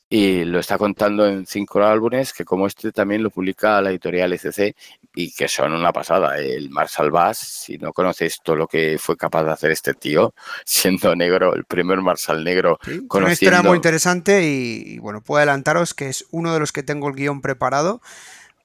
[0.09, 4.35] y lo está contando en cinco álbumes que como este también lo publica la editorial
[4.35, 4.77] ECC
[5.15, 6.39] y que son una pasada.
[6.39, 10.35] El Marshall Bass, si no conocéis todo lo que fue capaz de hacer este tío,
[10.65, 12.79] siendo negro, el primer Marshall negro.
[12.85, 13.19] Sí, conociendo...
[13.19, 16.83] Una historia muy interesante y, y, bueno, puedo adelantaros que es uno de los que
[16.83, 18.01] tengo el guion preparado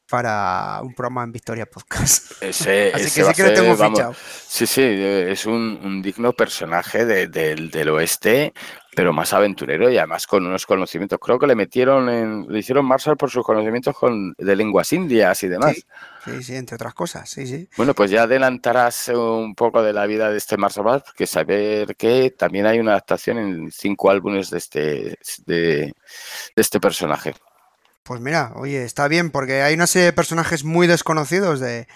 [0.09, 2.31] para un programa en Victoria Podcast.
[2.41, 4.15] Ese, Así ese que sí que lo tengo vamos, fichado.
[4.47, 8.53] Sí, sí, es un, un digno personaje de, de, del oeste,
[8.95, 11.19] pero más aventurero y además con unos conocimientos.
[11.21, 15.43] Creo que le metieron en, le hicieron Marshall por sus conocimientos con, de lenguas indias
[15.43, 15.75] y demás.
[15.75, 15.83] Sí,
[16.25, 17.69] sí, sí, entre otras cosas, sí, sí.
[17.77, 22.31] Bueno, pues ya adelantarás un poco de la vida de este Marshall porque saber que
[22.31, 25.93] también hay una adaptación en cinco álbumes de este, de, de
[26.55, 27.33] este personaje.
[28.07, 31.89] Pues mira, oye, está bien, porque hay una serie de personajes muy desconocidos de,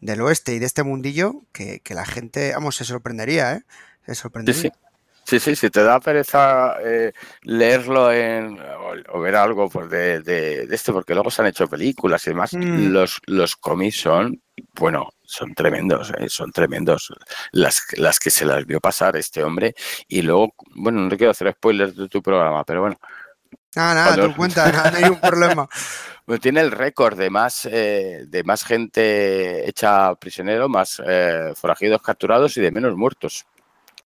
[0.00, 3.62] del oeste y de este mundillo que, que la gente, vamos, se sorprendería, ¿eh?
[4.04, 4.60] Se sorprendería.
[4.60, 4.82] Sí, sí.
[5.24, 10.20] Sí, sí, si te da pereza eh, leerlo en, o, o, ver algo pues de,
[10.20, 12.88] de, de, este, porque luego se han hecho películas y demás, mm.
[12.88, 14.42] los, los cómics son,
[14.74, 17.14] bueno, son tremendos, eh, son tremendos
[17.52, 19.74] las, las que se las vio pasar este hombre.
[20.08, 22.98] Y luego, bueno, no te quiero hacer spoilers de tu programa, pero bueno,
[23.74, 24.28] Ah, nada, Cuando...
[24.28, 25.68] tú cuenta, nada, no hay un problema.
[26.40, 32.56] Tiene el récord de más, eh, de más gente hecha prisionero, más eh, forajidos capturados
[32.56, 33.44] y de menos muertos.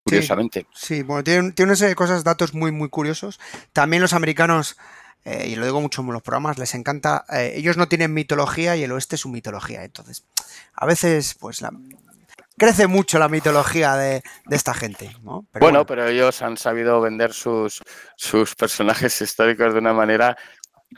[0.03, 0.67] Curiosamente.
[0.73, 3.39] Sí, sí bueno, tiene, tiene una serie de cosas, datos muy, muy curiosos.
[3.73, 4.77] También los americanos,
[5.25, 7.25] eh, y lo digo mucho en los programas, les encanta.
[7.29, 9.85] Ellos no tienen mitología y el oeste es su mitología.
[9.85, 10.25] Entonces,
[10.75, 11.73] a veces, pues la,
[12.57, 15.11] crece mucho la mitología de, de esta gente.
[15.23, 15.47] ¿no?
[15.53, 17.83] Pero bueno, bueno, pero ellos han sabido vender sus,
[18.17, 20.37] sus personajes históricos de una manera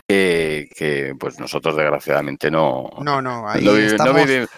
[0.06, 4.50] que, que, pues nosotros desgraciadamente no no no ahí no, estamos no vivimos,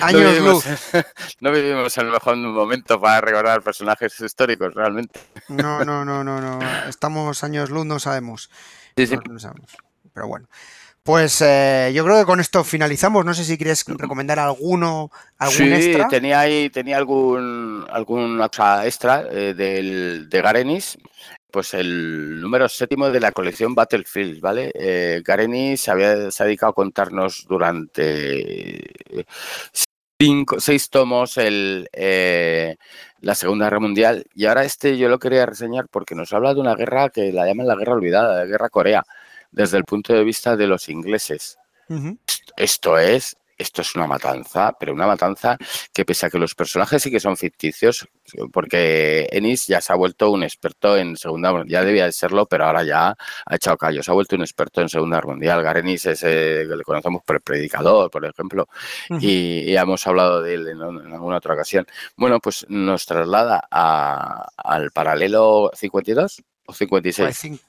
[0.00, 1.04] años no vivimos, luz
[1.40, 6.58] no vivimos el mejor momento para recordar personajes históricos realmente no no no no no
[6.88, 8.50] estamos años luz no sabemos
[8.96, 9.16] sí, sí.
[9.16, 9.76] No, no sabemos
[10.12, 10.48] pero bueno
[11.02, 13.24] pues eh, yo creo que con esto finalizamos.
[13.24, 16.08] No sé si quieres recomendar alguno, algún sí, extra.
[16.08, 18.40] tenía ahí, tenía algún algún
[18.84, 20.98] extra eh, del, de Garenis,
[21.50, 24.72] pues el número séptimo de la colección Battlefield, ¿vale?
[24.74, 28.94] Eh, Garenis había, se ha dedicado a contarnos durante
[30.20, 32.76] cinco, seis tomos el, eh,
[33.20, 36.60] la Segunda Guerra Mundial y ahora este yo lo quería reseñar porque nos habla de
[36.60, 39.02] una guerra que la llaman la guerra olvidada, la guerra Corea
[39.50, 41.58] desde el punto de vista de los ingleses.
[41.88, 42.18] Uh -huh.
[42.56, 45.58] Esto es esto es una matanza, pero una matanza
[45.92, 48.08] que pese a que los personajes sí que son ficticios,
[48.52, 52.46] porque Ennis ya se ha vuelto un experto en Segunda Mundial, ya debía de serlo,
[52.46, 55.62] pero ahora ya ha echado callo, se ha vuelto un experto en Segunda Mundial.
[55.62, 58.66] Garenis es que le conocemos por el predicador, por ejemplo,
[59.20, 61.86] y, ya hemos hablado de él en, alguna otra ocasión.
[62.16, 67.60] Bueno, pues nos traslada al paralelo 52 o 56.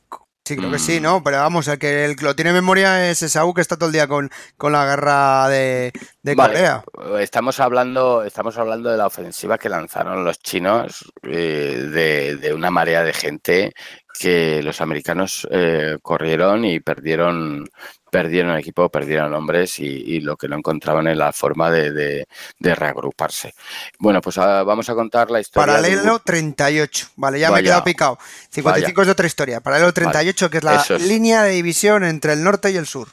[0.44, 1.04] Sí, creo que sí, mm.
[1.04, 1.24] ¿no?
[1.24, 4.08] Pero vamos, el que lo tiene en memoria es Esaú que está todo el día
[4.08, 5.94] con, con la guerra de,
[6.36, 6.84] Corea.
[7.20, 12.72] Estamos hablando, estamos hablando de la ofensiva que lanzaron los chinos eh, de, de, una
[12.72, 13.74] marea de gente
[14.22, 17.68] que los americanos eh, corrieron y perdieron
[18.12, 22.28] perdieron equipo, perdieron hombres y, lo que no encontraban en la forma de,
[22.60, 23.54] reagruparse.
[23.98, 25.66] Bueno, pues vamos a contar la historia.
[25.66, 28.20] Paralelo 38, vale, ya me he quedado picado.
[28.50, 29.62] 55 es de otra historia.
[29.62, 33.08] Paralelo 38, que es la línea de división entre el norte y el sur.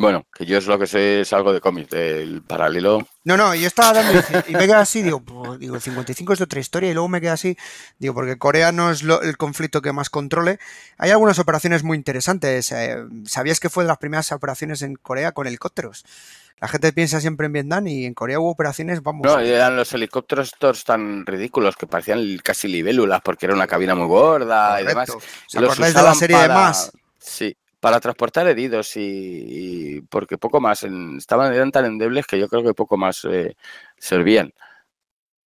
[0.00, 3.06] Bueno, que yo es lo que sé es algo de cómic, del paralelo.
[3.24, 5.22] No, no, yo estaba dando y me queda así, digo,
[5.58, 7.54] digo, el 55 es de otra historia y luego me queda así,
[7.98, 10.58] digo, porque Corea no es el conflicto que más controle.
[10.96, 12.72] Hay algunas operaciones muy interesantes.
[12.72, 12.96] Eh,
[13.26, 16.06] ¿Sabías que fue de las primeras operaciones en Corea con helicópteros?
[16.60, 19.26] La gente piensa siempre en Vietnam y en Corea hubo operaciones, vamos.
[19.26, 23.94] No, eran los helicópteros estos tan ridículos que parecían casi libélulas porque era una cabina
[23.94, 25.10] muy gorda y demás.
[25.46, 26.90] ¿Se acordáis de la serie de más?
[27.18, 30.86] Sí, para transportar heridos y, porque poco más,
[31.18, 33.56] estaban eran tan endebles que yo creo que poco más eh,
[33.98, 34.52] servían.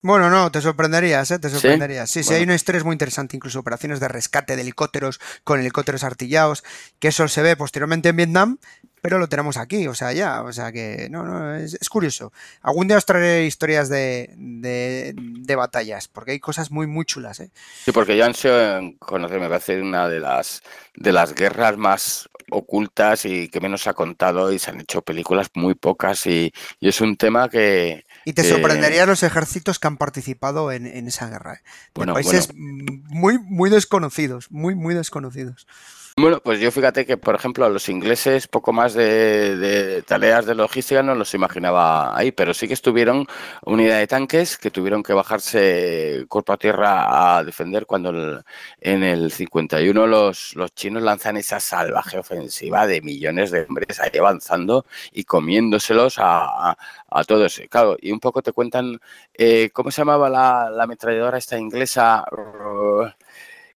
[0.04, 1.38] Bueno, no, te sorprenderías, ¿eh?
[1.38, 2.10] Te sorprenderías.
[2.10, 6.02] Sí, sí, hay una historia muy interesante, incluso operaciones de rescate de helicópteros con helicópteros
[6.02, 6.64] artillados,
[6.98, 8.58] que eso se ve posteriormente en Vietnam,
[9.02, 12.32] pero lo tenemos aquí, o sea, ya, o sea que, no, no, es, curioso.
[12.62, 17.50] Algún día os traeré historias de, de, batallas, porque hay cosas muy, muy chulas, ¿eh?
[17.84, 20.62] Sí, porque ya han sido, conocer, me parece una de las,
[20.94, 25.02] de las guerras más ocultas y que menos se ha contado y se han hecho
[25.02, 28.04] películas muy pocas y, es un tema que...
[28.24, 31.54] Y te sorprendería los ejércitos que han participado en, esa guerra.
[31.54, 31.60] ¿eh?
[31.92, 35.66] Bueno, países muy, muy desconocidos, muy, muy desconocidos.
[36.14, 40.54] Bueno, pues yo fíjate que, por ejemplo, a los ingleses poco más de, tareas de
[40.54, 43.26] logística no los imaginaba ahí, pero sí que estuvieron
[43.64, 48.42] unidad de tanques que tuvieron que bajarse cuerpo a tierra a defender cuando
[48.80, 54.18] en el 51 los, los chinos lanzan esa salvaje ofensiva de millones de hombres ahí
[54.18, 56.76] avanzando y comiéndoselos a,
[57.08, 57.62] a, todos.
[57.70, 59.00] Claro, y un poco te cuentan
[59.32, 62.22] eh, cómo se llamaba la, la ametralladora esta inglesa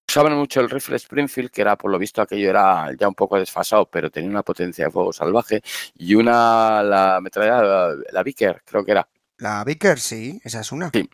[0.08, 3.38] usaban mucho el rifle Springfield, que era por lo visto aquello era ya un poco
[3.38, 5.62] desfasado, pero tenía una potencia de fuego salvaje,
[5.96, 9.08] y una, la metralla, la Vicker, creo que era.
[9.38, 10.92] La Vicker, sí, esa es una.
[10.94, 11.10] Sí.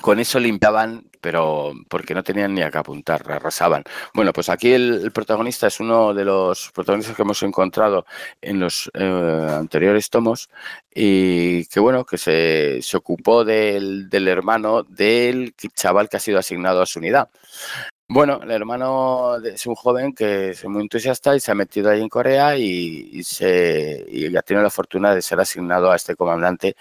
[0.00, 3.84] Con eso limpiaban, pero porque no tenían ni a qué apuntar, arrasaban.
[4.14, 8.06] Bueno, pues aquí el, protagonista es uno de los protagonistas que hemos encontrado
[8.40, 10.48] en los eh, anteriores tomos
[10.94, 16.38] y que bueno, que se, se ocupó del, del, hermano del chaval que ha sido
[16.38, 17.28] asignado a su unidad.
[18.08, 22.00] Bueno, el hermano es un joven que es muy entusiasta y se ha metido ahí
[22.00, 26.76] en Corea y, se, y ha tenido la fortuna de ser asignado a este comandante,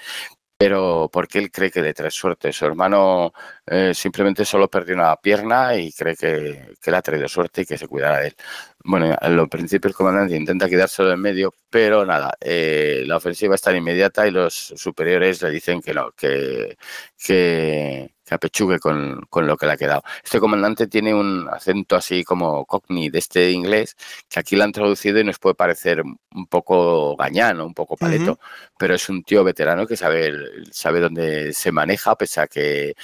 [0.57, 2.53] pero porque él cree que le trae suerte.
[2.53, 3.34] Su hermano
[3.65, 7.65] eh, simplemente solo perdió una pierna y cree que, que, le ha traído suerte y
[7.65, 8.36] que se cuidará de él.
[8.84, 13.61] Bueno, en principio el comandante intenta quedárselo en medio, pero nada, eh, la ofensiva es
[13.61, 16.78] tan inmediata y los superiores le dicen que no, que,
[17.17, 20.03] que que apechugue con, con, lo que le ha quedado.
[20.23, 23.95] Este comandante tiene un acento así como cockney de este inglés,
[24.28, 28.39] que aquí lo han traducido y nos puede parecer un poco gañano, un poco paleto,
[28.78, 30.34] pero es un tío veterano que sabe,
[30.71, 32.95] sabe dónde se maneja, pese a que,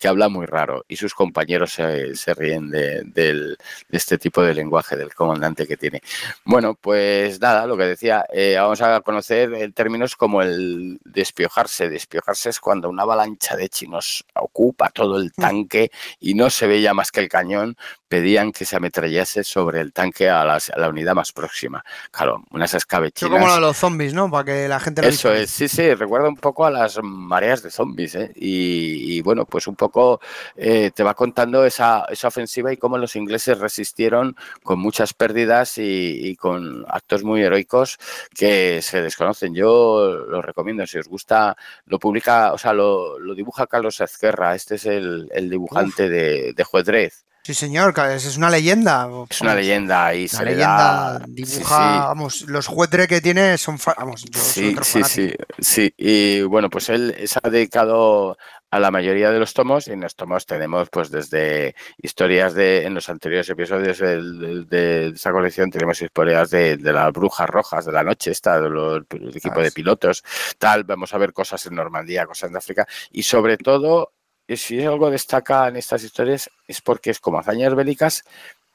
[0.00, 0.84] que habla muy raro.
[0.88, 3.56] Y sus compañeros se, se ríen de, de,
[3.90, 6.02] este tipo de lenguaje del comandante que tiene.
[6.44, 11.88] Bueno, pues nada, lo que decía, eh, vamos a conocer términos como el despiojarse.
[11.88, 15.40] Despiojarse es cuando una avalancha de chinos ocurre ocupa todo el mm.
[15.40, 15.90] tanque
[16.20, 17.76] y no se veía más que el cañón,
[18.14, 21.84] pedían que se ametrallase sobre el tanque a, la unidad más próxima.
[22.12, 23.32] Claro, unas escabechinas.
[23.32, 24.30] como lo de los zombies, ¿no?
[24.30, 27.64] Para que la gente lo Eso es, sí, sí, recuerda un poco a las mareas
[27.64, 28.30] de zombies, ¿eh?
[28.36, 30.20] y, bueno, pues un poco
[30.54, 35.74] eh, te va contando esa, esa, ofensiva y cómo los ingleses resistieron con muchas pérdidas
[35.78, 37.98] y, con actos muy heroicos
[38.32, 39.56] que se desconocen.
[39.56, 41.56] Yo lo recomiendo, si os gusta,
[41.86, 46.64] lo publica, o sea, lo, lo dibuja Carlos Ezquerra este es el, dibujante de, de
[46.64, 47.24] Juedrez.
[47.44, 49.06] Sí, señor, es una leyenda.
[49.28, 54.40] Es una leyenda y se leyenda dibuja, vamos, los jueces que tiene son, vamos, yo
[54.40, 58.38] sí, sí, sí, sí, y bueno, pues él se ha dedicado
[58.70, 62.86] a la mayoría de los tomos y en los tomos tenemos pues desde historias de
[62.86, 68.02] en los anteriores episodios de, esa colección tenemos historias de, las brujas rojas de la
[68.02, 70.24] noche esta del equipo de pilotos
[70.58, 74.13] tal vamos a ver cosas en Normandía cosas en África y sobre todo
[74.48, 78.24] si algo destaca en estas historias es porque es como hazañas bélicas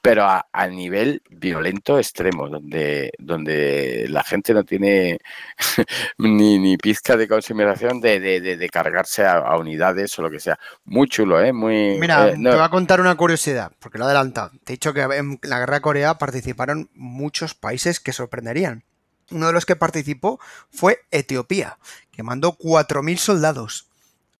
[0.02, 5.18] pero a, nivel violento extremo, donde, donde la gente no tiene
[6.18, 10.58] ni, ni pizca de consideración de, de, cargarse a, unidades o lo que sea.
[10.84, 11.52] Muy chulo, ¿eh?
[11.52, 14.52] Muy, Mira, eh, te voy a contar una curiosidad, porque lo he adelantado.
[14.64, 18.84] Te he dicho que en la guerra de Corea participaron muchos países que sorprenderían.
[19.30, 20.40] Uno de los que participó
[20.70, 21.78] fue Etiopía,
[22.10, 23.89] que mandó 4.000 soldados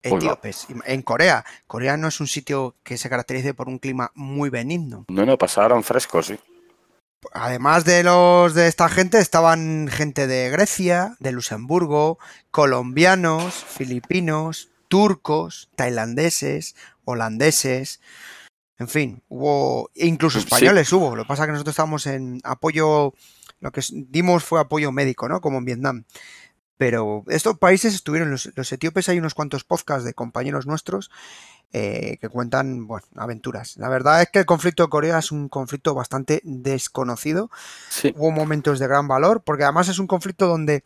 [0.02, 0.66] etíopes.
[0.84, 1.44] En Corea.
[1.66, 5.04] Corea no es un sitio que se caracterice por un clima muy benigno.
[5.08, 6.38] No, no, pasaron frescos, sí.
[7.32, 12.18] Además de los de esta gente, estaban gente de Grecia, de Luxemburgo,
[12.50, 16.74] colombianos, filipinos, turcos, tailandeses,
[17.04, 18.00] holandeses.
[18.78, 19.90] En fin, hubo.
[19.94, 21.14] Incluso españoles hubo.
[21.14, 23.12] Lo que pasa es que nosotros estábamos en apoyo.
[23.60, 25.42] Lo que dimos fue apoyo médico, ¿no?
[25.42, 26.04] Como en Vietnam.
[26.80, 31.10] Pero estos países estuvieron, los, etíopes hay unos cuantos podcasts de compañeros nuestros
[31.74, 33.76] eh, que cuentan, bueno, aventuras.
[33.76, 37.50] La verdad es que el conflicto de Corea es un conflicto bastante desconocido.
[38.14, 40.82] Hubo momentos de gran valor, porque además es un conflicto donde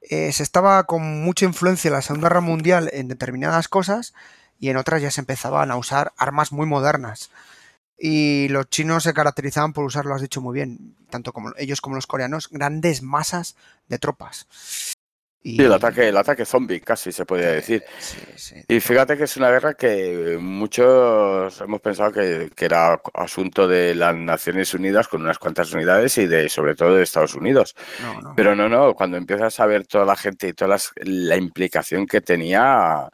[0.00, 4.14] eh, se estaba con mucha influencia en la Segunda Guerra Mundial en determinadas cosas
[4.58, 7.30] y en otras ya se empezaban a usar armas muy modernas.
[7.98, 11.82] Y los chinos se caracterizaban por usar, lo has dicho muy bien, tanto como ellos
[11.82, 13.56] como los coreanos, grandes masas
[13.88, 14.46] de tropas.
[15.42, 17.84] Sí, el ataque, el ataque zombie, casi se podría decir.
[18.68, 24.14] Y fíjate que es una guerra que muchos hemos pensado que, era asunto de las
[24.16, 27.74] Naciones Unidas con unas cuantas unidades y de sobre todo de Estados Unidos.
[28.36, 32.20] Pero no, no, cuando empiezas a ver toda la gente y toda la implicación que
[32.20, 33.08] tenía,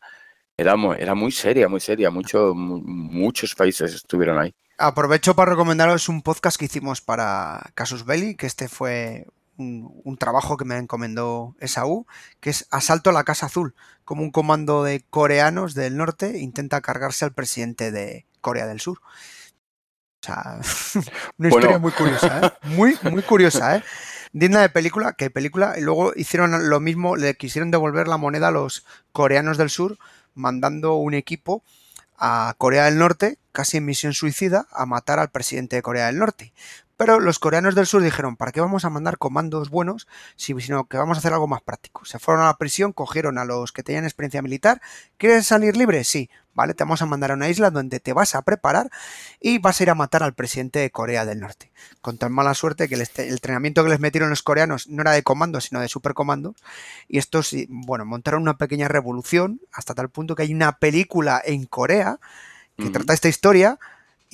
[0.56, 2.10] era muy, era muy seria, muy seria.
[2.10, 4.54] Mucho, muchos países estuvieron ahí.
[4.78, 9.26] Aprovecho para recomendaros un podcast que hicimos para Casus Belli, que este fue
[9.56, 12.06] un, trabajo que me encomendó Esaú,
[12.40, 13.74] que es Asalto a la Casa Azul,
[14.04, 19.00] como un comando de coreanos del norte intenta cargarse al presidente de Corea del Sur.
[20.22, 20.60] O sea,
[21.38, 22.68] una historia muy curiosa, ¿eh?
[22.68, 23.84] Muy, muy curiosa, ¿eh?
[24.32, 28.48] Digna de película, que película, y luego hicieron lo mismo, le quisieron devolver la moneda
[28.48, 29.96] a los coreanos del sur,
[30.34, 31.62] mandando un equipo
[32.16, 36.18] a Corea del Norte, casi en misión suicida, a matar al presidente de Corea del
[36.18, 36.52] Norte.
[36.96, 40.84] Pero los coreanos del sur dijeron, ¿para qué vamos a mandar comandos buenos si, sino
[40.84, 42.04] que vamos a hacer algo más práctico?
[42.04, 44.80] Se fueron a la prisión, cogieron a los que tenían experiencia militar.
[45.18, 46.04] ¿Quieres salir libre?
[46.04, 46.30] Sí.
[46.54, 48.88] Vale, te vamos a mandar a una isla donde te vas a preparar
[49.40, 51.72] y vas a ir a matar al presidente de Corea del Norte.
[52.00, 55.24] Con tan mala suerte que el, entrenamiento que les metieron los coreanos no era de
[55.24, 56.54] comando, sino de supercomando.
[57.08, 61.66] Y estos, bueno, montaron una pequeña revolución hasta tal punto que hay una película en
[61.66, 62.20] Corea
[62.76, 63.78] que trata esta historia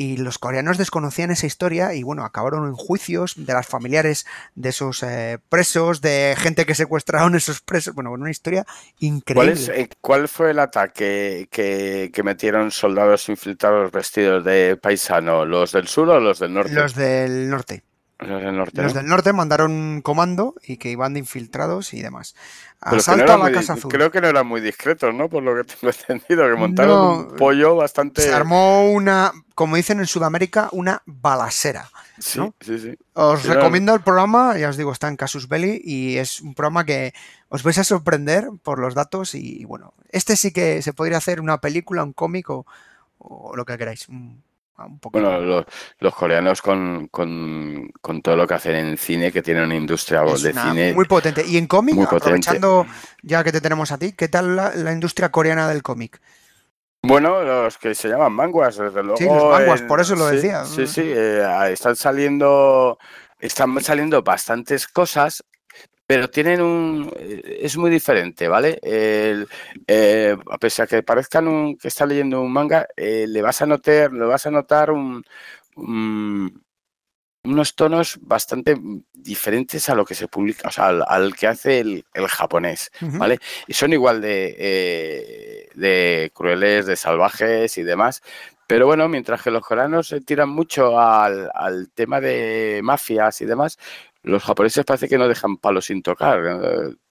[0.01, 4.25] y los coreanos desconocían esa historia y bueno, acabaron en juicios de las familiares
[4.55, 7.95] de esos eh, presos, de gente que secuestraron esos presos.
[7.95, 8.65] Bueno, una historia
[9.01, 9.53] increíble.
[9.63, 15.45] ¿Cuál, eh, ¿cuál fue el ataque que, que, metieron soldados infiltrados vestidos de paisano?
[15.45, 16.73] ¿Los del sur o los del norte?
[16.73, 17.83] Los del norte.
[18.21, 18.83] Los del norte.
[18.83, 22.35] Los del norte mandaron un comando y que iban de infiltrados y demás.
[22.81, 23.91] Asalto a la Casa Azul.
[23.91, 25.29] Creo que no eran muy discretos, ¿no?
[25.29, 28.23] Por lo que tengo entendido, que montaron un pollo bastante.
[28.23, 31.89] Se armó una, como dicen en Sudamérica, una balacera.
[32.18, 32.99] Sí, sí, sí.
[33.14, 36.85] Os recomiendo el programa, ya os digo, está en Casus Belli y es un programa
[36.85, 37.14] que
[37.49, 41.41] os vais a sorprender por los datos y bueno, este sí que se podría hacer
[41.41, 42.66] una película, un cómic o,
[43.18, 44.07] o lo que queráis.
[45.12, 45.64] Bueno,
[45.99, 47.09] los, coreanos con,
[48.22, 51.45] todo lo que hacen en cine, que tienen una industria de cine muy potente.
[51.47, 52.87] Y en cómic, aprovechando
[53.22, 56.20] ya que te tenemos a ti, ¿qué tal la, industria coreana del cómic?
[57.03, 59.16] Bueno, los que se llaman manguas, desde luego.
[59.16, 60.64] Sí, los manguas, por eso lo decía.
[60.64, 62.99] Sí, sí, eh, están saliendo,
[63.39, 65.45] están saliendo bastantes cosas
[66.11, 67.09] pero tienen un...
[67.17, 68.81] Eh, es muy diferente, ¿vale?
[68.83, 69.47] El,
[69.87, 73.67] eh, a pesar que parezcan un, que está leyendo un manga, eh, le vas a
[73.67, 75.25] notar, le vas a notar un,
[75.77, 78.77] unos tonos bastante
[79.13, 83.39] diferentes a lo que se publica, o sea, al, que hace el, japonés, ¿vale?
[83.69, 88.21] Y son igual de, de crueles, de salvajes y demás,
[88.71, 93.45] pero bueno, mientras que los coreanos se tiran mucho al, al, tema de mafias y
[93.45, 93.81] demás,
[94.23, 96.41] los japoneses parece que no dejan palo sin tocar.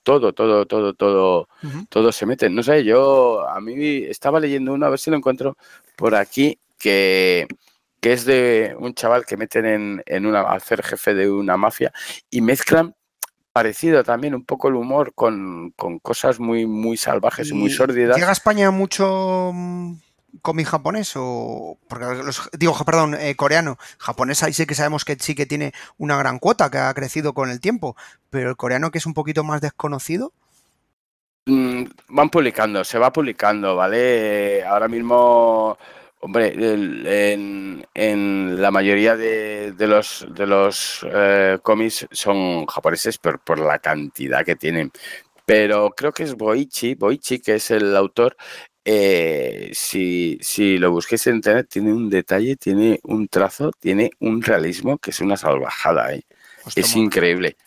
[0.03, 1.47] Todo, todo, todo, todo,
[1.89, 2.49] todo se mete.
[2.49, 5.57] No sé, yo a mí estaba leyendo uno, a ver si lo encuentro
[5.95, 7.47] por aquí, que,
[7.99, 11.57] que es de un chaval que meten en, en una, a hacer jefe de una
[11.57, 11.91] mafia
[12.29, 12.95] y mezclan
[13.51, 18.15] parecido también un poco el humor con, cosas muy, muy salvajes y, muy sórdidas.
[18.15, 19.95] ¿Llega a España mucho mm,
[20.41, 22.05] cómic japonés o porque
[22.57, 23.77] digo perdón eh, coreano.
[23.97, 27.33] Japonés ahí sí que sabemos que sí que tiene una gran cuota que ha crecido
[27.33, 27.95] con el tiempo
[28.29, 30.33] pero el coreano que es un poquito más desconocido.
[31.45, 35.77] Mm, van publicando se va publicando vale ahora mismo
[36.21, 36.53] hombre
[37.93, 44.45] en, la mayoría de, los de los eh, cómics son japoneses por, por la cantidad
[44.45, 44.91] que tienen.
[45.45, 48.37] Pero creo que es Boichi, Boichi, que es el autor,
[48.85, 54.41] eh, si, si, lo busquéis en internet, tiene un detalle, tiene un trazo, tiene un
[54.41, 56.13] realismo que es una salvajada.
[56.13, 56.23] ¿eh?
[56.63, 57.57] Pues es increíble.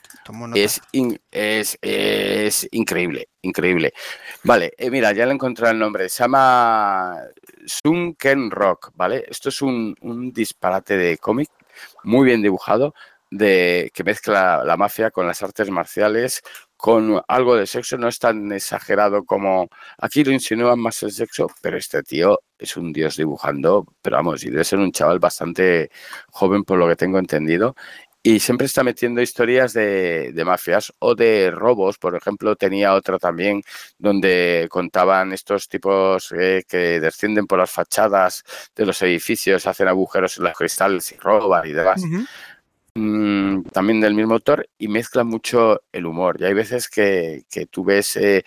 [0.54, 0.80] Es,
[1.32, 3.92] es, es, increíble, increíble.
[4.44, 6.08] Vale, eh, mira, ya le encontré el nombre.
[6.08, 7.16] Se llama
[7.66, 9.24] Sun Ken Rock, ¿vale?
[9.28, 11.50] Esto es un, un disparate de cómic
[12.04, 12.94] muy bien dibujado,
[13.30, 16.42] de, que mezcla la mafia con las artes marciales,
[16.82, 19.68] con algo de sexo, no es tan exagerado como
[19.98, 24.42] aquí lo insinúan más el sexo, pero este tío es un dios dibujando, pero vamos,
[24.42, 25.92] y debe ser un chaval bastante
[26.32, 27.76] joven por lo que tengo entendido.
[28.24, 31.98] Y siempre está metiendo historias de, mafias o de robos.
[31.98, 33.62] Por ejemplo, tenía otra también
[33.98, 38.42] donde contaban estos tipos eh, que descienden por las fachadas
[38.74, 42.02] de los edificios, hacen agujeros en los cristales y roban y demás.
[42.94, 46.36] Mm, también del mismo autor y mezcla mucho el humor.
[46.38, 48.44] Y hay veces que, tú ves eh,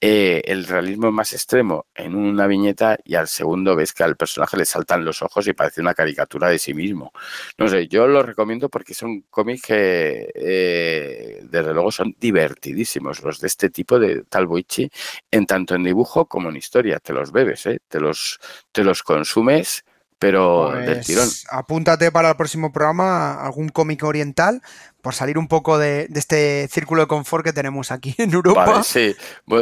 [0.00, 4.58] eh, el realismo más extremo en una viñeta y al segundo ves que al personaje
[4.58, 7.12] le saltan los ojos y parece una caricatura de sí mismo.
[7.56, 13.40] No sé, yo lo recomiendo porque son cómics que eh, desde luego son divertidísimos, los
[13.40, 14.90] de este tipo de tal Boichi,
[15.30, 16.98] en tanto en dibujo como en historia.
[17.00, 18.38] Te los bebes, te, los,
[18.72, 19.84] te los consumes
[20.18, 21.24] pero del tirón.
[21.24, 24.62] Pues, apúntate para el próximo programa algún cómic oriental
[25.02, 28.64] por salir un poco de, este círculo de confort que tenemos aquí en Europa.
[28.64, 29.14] Vale, sí,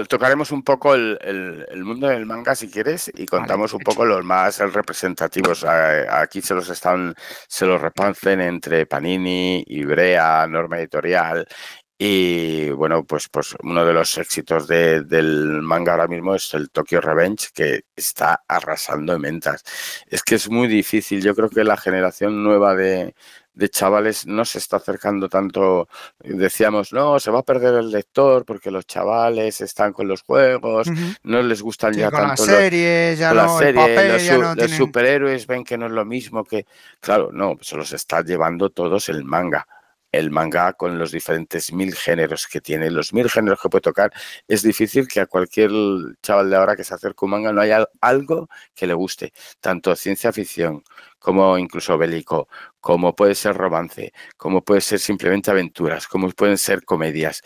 [0.08, 4.58] tocaremos un poco el, mundo del manga si quieres y contamos un poco los más
[4.58, 5.64] representativos.
[5.64, 7.14] Aquí se los están,
[7.48, 11.46] se los repancen entre Panini, Ibrea, Norma Editorial
[11.96, 17.00] y bueno, pues, pues uno de los éxitos del manga ahora mismo es el Tokyo
[17.00, 19.62] Revenge, que está arrasando en ventas.
[20.08, 21.22] Es que es muy difícil.
[21.22, 23.14] Yo creo que la generación nueva de,
[23.70, 25.88] chavales no se está acercando tanto.
[26.18, 30.88] Decíamos, no, se va a perder el lector porque los chavales están con los juegos,
[31.22, 35.92] no les gustan ya tanto las series, ya no, los, superhéroes ven que no es
[35.92, 36.66] lo mismo que.
[36.98, 39.64] Claro, no, se los está llevando todos el manga
[40.18, 44.12] el manga con los diferentes mil géneros que tiene, los mil géneros que puede tocar,
[44.48, 45.70] es difícil que a cualquier
[46.22, 49.32] chaval de ahora que se acerque a un manga no haya algo que le guste,
[49.60, 50.82] tanto ciencia ficción
[51.18, 52.48] como incluso bélico,
[52.80, 57.42] como puede ser romance, como puede ser simplemente aventuras, como pueden ser comedias.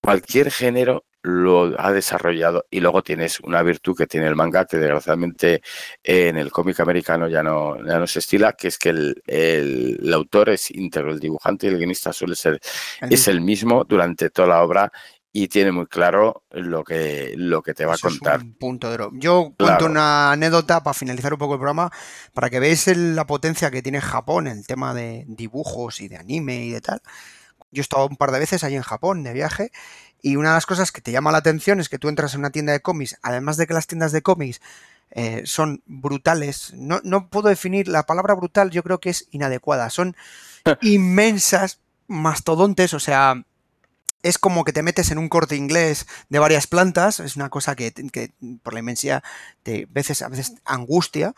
[0.00, 4.76] Cualquier género lo ha desarrollado y luego tienes una virtud que tiene el manga que
[4.76, 5.62] desgraciadamente
[6.02, 10.50] en el cómic americano ya no, ya no se estila, que es que el, autor
[10.50, 12.60] es íntegro, el dibujante y el guionista suele ser
[13.00, 14.92] es el mismo durante toda la obra
[15.32, 18.42] y tiene muy claro lo que, lo que te va a contar.
[18.58, 21.90] punto de Yo cuento una anécdota para finalizar un poco el programa,
[22.34, 26.18] para que veáis la potencia que tiene Japón en el tema de dibujos y de
[26.18, 27.00] anime y de tal.
[27.70, 29.72] Yo he estado un par de veces allí en Japón de viaje
[30.22, 32.40] y una de las cosas que te llama la atención es que tú entras en
[32.40, 34.60] una tienda de cómics, además de que las tiendas de cómics
[35.10, 39.90] eh, son brutales, no, no puedo definir la palabra brutal, yo creo que es inadecuada,
[39.90, 40.16] son
[40.80, 43.44] inmensas, mastodontes, o sea,
[44.22, 47.74] es como que te metes en un corte inglés de varias plantas, es una cosa
[47.74, 48.30] que, que
[48.62, 49.22] por la inmensidad
[49.64, 51.34] te veces, a veces angustia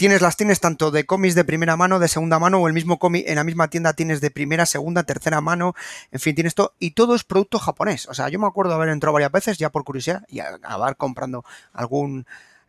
[0.00, 2.98] tienes las tienes tanto de cómics de primera mano, de segunda mano, o el mismo
[2.98, 5.74] cómic en la misma tienda tienes de primera, segunda, tercera mano,
[6.10, 8.08] en fin, tienes todo, y todo es producto japonés.
[8.08, 10.96] O sea, yo me acuerdo de haber entrado varias veces, ya por curiosidad, y acabar
[10.96, 11.44] comprando
[11.74, 12.24] algún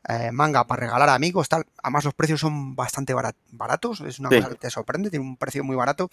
[0.09, 1.65] eh, manga para regalar a amigos, tal.
[1.81, 5.63] Además, los precios son bastante baratos, es una cosa que te sorprende, tiene un precio
[5.63, 6.09] muy barato.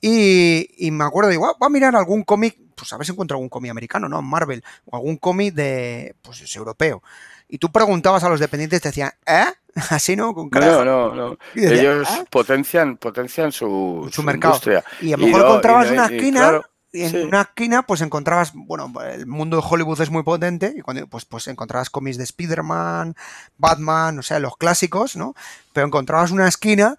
[0.00, 3.48] Y, me acuerdo, digo, va a mirar algún cómic, pues a ver si encuentro algún
[3.48, 4.22] cómic americano, ¿no?
[4.22, 7.02] Marvel, o algún cómic de, pues, europeo.
[7.48, 9.46] Y tú preguntabas a los dependientes, te decían, ¿eh?
[9.90, 10.34] Así, ¿no?
[10.34, 11.38] Con no, no, no.
[11.54, 12.24] Ellos ¿Ah?
[12.30, 14.60] potencian, potencian su, su, mercado.
[15.00, 16.60] Y a lo mejor encontrabas una esquina.
[16.90, 20.80] Y en una esquina, pues encontrabas, bueno, el mundo de Hollywood es muy potente, y
[20.80, 23.14] cuando, pues, pues encontrabas cómics de Spider-Man,
[23.58, 25.34] Batman, o sea, los clásicos, ¿no?
[25.74, 26.96] Pero encontrabas una esquina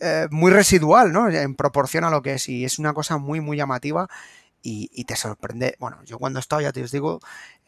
[0.00, 1.28] eh, muy residual, ¿no?
[1.30, 4.08] En proporción a lo que es, y es una cosa muy, muy llamativa
[4.62, 5.76] y, te sorprende.
[5.78, 7.20] Bueno, yo cuando he estado, ya te os digo,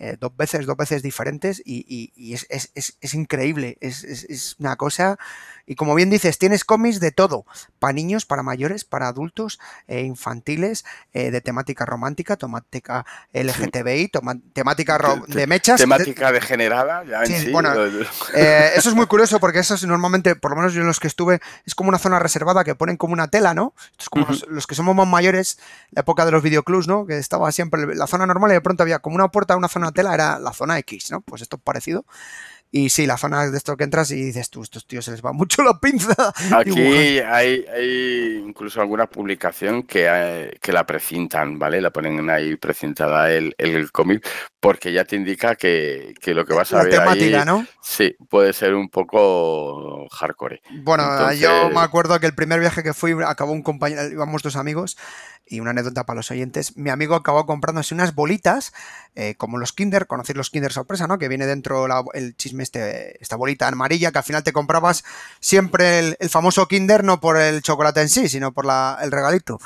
[0.03, 5.19] eh, dos veces, dos veces diferentes y, es, es, increíble, es, una cosa...
[5.67, 7.45] Y como bien dices, tienes cómics de todo,
[7.79, 14.11] para niños, para mayores, para adultos, eh, infantiles, eh, de temática romántica, temática LGTBI,
[14.53, 14.99] temática
[15.29, 15.79] de mechas.
[15.79, 17.53] Temática degenerada, ya en sí.
[17.53, 17.73] Bueno,
[18.35, 21.07] eso es muy curioso porque eso es normalmente, por lo menos yo en los que
[21.07, 23.75] estuve, es como una zona reservada que ponen como una tela, ¿no?
[23.97, 25.61] es como los, los, que somos más mayores,
[25.91, 27.07] la época de los videoclubs, ¿no?
[27.07, 29.90] Que estaba siempre la zona normal y de pronto había como una puerta, una zona
[29.93, 31.21] tela, era la zona X, ¿no?
[31.21, 32.05] Pues esto es parecido.
[32.73, 35.23] Y sí, la zona de esto que entras y dices tú, estos tíos se les
[35.23, 36.33] va mucho la pinza.
[36.57, 41.81] Aquí hay, hay, incluso alguna publicación que, eh, que, la precintan, ¿vale?
[41.81, 44.27] La ponen ahí precintada el, el cómic,
[44.61, 46.95] porque ya te indica que, que, lo que vas a ver.
[46.95, 47.67] La temática, ¿no?
[47.83, 50.63] Sí, puede ser un poco hardcore.
[50.83, 54.55] Bueno, yo me acuerdo que el primer viaje que fui acabó un compañero, íbamos dos
[54.55, 54.97] amigos
[55.51, 58.73] y una anécdota para los oyentes, mi amigo acabó comprándose unas bolitas,
[59.17, 61.19] eh, como los Kinder, conocéis los Kinder sorpresa, ¿no?
[61.19, 65.05] Que viene dentro el chisme, este, esta bolita amarilla, que al final te comprabas
[65.41, 69.59] siempre el, famoso Kinder, no por el chocolate en sí, sino por el regalito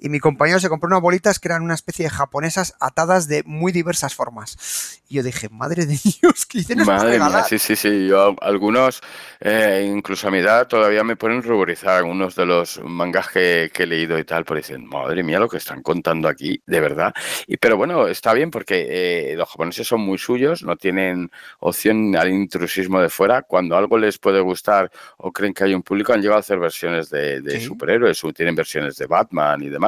[0.00, 3.42] y mi compañero se compró unas bolitas que eran una especie de japonesas atadas de
[3.44, 5.02] muy diversas formas.
[5.08, 8.06] Y yo dije, madre de Dios, ¿qué hicieron Madre mía, sí, sí, sí.
[8.06, 9.00] Yo, algunos,
[9.40, 13.86] eh, incluso a mi edad, todavía me ponen ruborizar algunos de los mangas que, he
[13.86, 17.12] leído y tal, por dicen, madre mía, lo que están contando aquí, de verdad.
[17.46, 18.86] Y, pero bueno, está bien porque
[19.32, 21.30] eh, los japoneses son muy suyos, no tienen
[21.60, 23.42] opción al intrusismo de fuera.
[23.42, 26.58] Cuando algo les puede gustar o creen que hay un público, han llegado a hacer
[26.58, 29.87] versiones de, superhéroes o tienen versiones de Batman y demás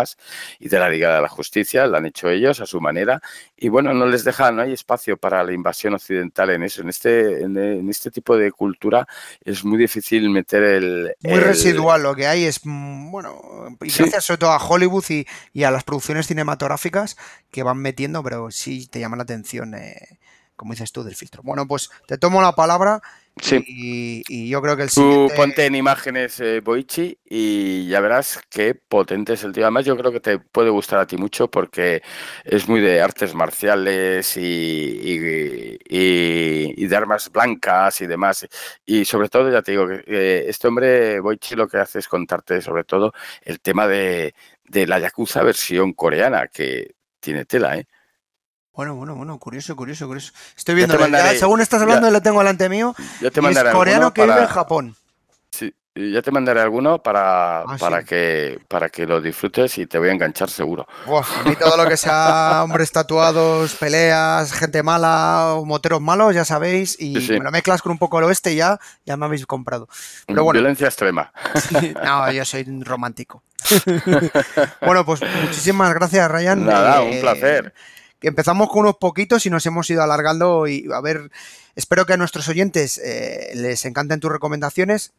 [0.58, 3.20] y de la Liga de la Justicia, lo han hecho ellos a su manera,
[3.56, 6.88] y bueno, no les deja, no hay espacio para la invasión occidental en eso, en
[6.88, 9.06] este, en, este tipo de cultura
[9.44, 11.14] es muy difícil meter el...
[11.22, 15.64] Muy residual, lo que hay es, mm, bueno, gracias sobre todo a Hollywood y, y,
[15.64, 17.16] a las producciones cinematográficas
[17.50, 19.74] que van metiendo, pero sí te llama la atención.
[19.74, 20.18] Eh,
[20.60, 21.42] como dices tú, del filtro.
[21.42, 23.00] Bueno, pues te tomo la palabra
[23.40, 23.64] Sí.
[23.66, 25.34] Y, yo creo que el siguiente...
[25.34, 29.64] Tú ponte en imágenes eh, Boichi y ya verás qué potente es el tío.
[29.64, 32.02] Además, yo creo que te puede gustar a ti mucho porque
[32.44, 35.00] es muy de artes marciales y,
[35.88, 38.46] y, de armas blancas y demás.
[38.84, 42.08] Y sobre todo, ya te digo, que eh, este hombre Boichi lo que hace es
[42.08, 43.12] contarte sobre todo
[43.42, 44.34] el tema de,
[44.64, 47.86] de la Yakuza versión coreana, que tiene tela, ¿eh?
[48.80, 50.32] Bueno, bueno, bueno, curioso, curioso, curioso.
[50.56, 50.96] Estoy viendo,
[51.38, 52.94] según estás hablando, ya, lo tengo delante mío.
[53.20, 54.96] Yo te mandaré es coreano que vive en Japón.
[55.50, 59.98] Sí, ya te mandaré alguno para, ah, para, que, para que lo disfrutes y te
[59.98, 60.88] voy a enganchar seguro.
[61.06, 66.46] a mí todo lo que sea hombres tatuados, peleas, gente mala o moteros malos, ya
[66.46, 69.44] sabéis, y me lo mezclas con un poco el oeste y ya, ya me habéis
[69.44, 69.90] comprado.
[70.26, 71.30] Pero bueno, Violencia extrema.
[72.02, 73.42] no, yo soy romántico.
[74.80, 76.64] bueno, pues muchísimas gracias, Ryan.
[76.64, 77.74] Nada, un eh, placer
[78.28, 81.30] empezamos con unos poquitos y nos hemos ido alargando y a ver,
[81.74, 85.12] espero que a nuestros oyentes eh, les encanten tus recomendaciones.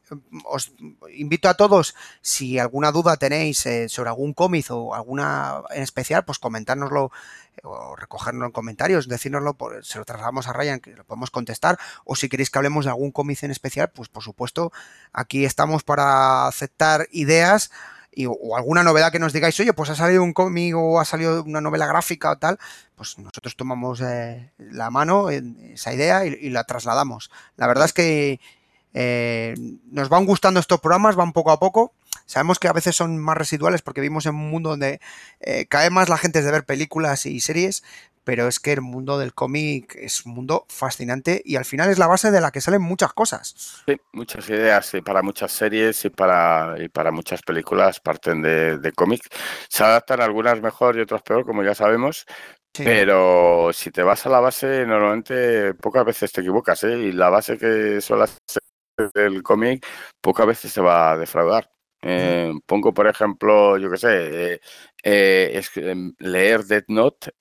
[0.46, 0.74] Os
[1.14, 6.26] invito a todos, si alguna duda tenéis eh, sobre algún cómic o alguna en especial,
[6.26, 7.12] pues comentárnoslo
[7.56, 11.80] eh, o recogernos en comentarios, decírnoslo, se lo trasladamos a Ryan, que lo podemos contestar,
[12.06, 14.72] o si queréis que hablemos de algún cómic en especial, pues por supuesto,
[15.14, 17.72] aquí estamos para aceptar ideas
[18.28, 21.44] o alguna novedad que nos digáis, oye, pues ha salido un cómic o ha salido
[21.44, 22.60] una novela gráfica o tal,
[22.96, 27.32] pues nosotros tomamos eh, la mano esa idea y, la trasladamos.
[27.56, 28.40] La verdad es que
[28.94, 29.56] eh,
[29.90, 31.94] nos van gustando estos programas, van poco a poco.
[32.26, 35.00] Sabemos que a veces son más residuales porque vivimos en un mundo donde
[35.40, 37.84] eh, cae más la gente de ver películas y series,
[38.24, 41.98] pero es que el mundo del cómic es un mundo fascinante y al final es
[41.98, 43.84] la base de la que salen muchas cosas.
[43.86, 48.78] Sí, muchas ideas y para muchas series y para, y para muchas películas parten de,
[48.78, 49.28] de cómics.
[49.70, 52.26] Se adaptan algunas mejor y otras peor, como ya sabemos,
[52.74, 56.98] pero si te vas a la base, normalmente pocas veces te equivocas, ¿eh?
[56.98, 58.38] Y la base que son las
[59.14, 59.86] del cómic,
[60.22, 61.70] pocas veces se va a defraudar.
[62.02, 64.62] Eh, pongo, por ejemplo, yo qué sé, eh,
[65.04, 67.32] eh, es, em, leer Death Note,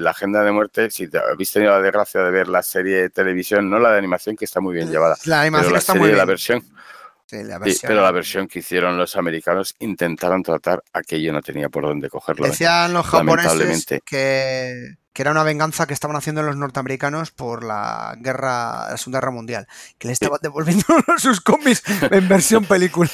[0.00, 3.10] la agenda de muerte, si te, habéis tenido la desgracia de ver la serie de
[3.10, 5.16] televisión, no la de animación, que está muy bien llevada.
[5.24, 6.18] La animación está muy bien.
[6.18, 6.62] La versión,
[7.82, 12.46] pero la versión que hicieron los americanos intentaron tratar aquello no tenía por dónde cogerlo.
[12.46, 18.14] Decían los japoneses que, que, era una venganza que estaban haciendo los norteamericanos por la
[18.20, 19.66] guerra, la Segunda Guerra Mundial,
[19.96, 20.84] que le estaban devolviendo
[21.16, 23.10] sus cómics en versión película.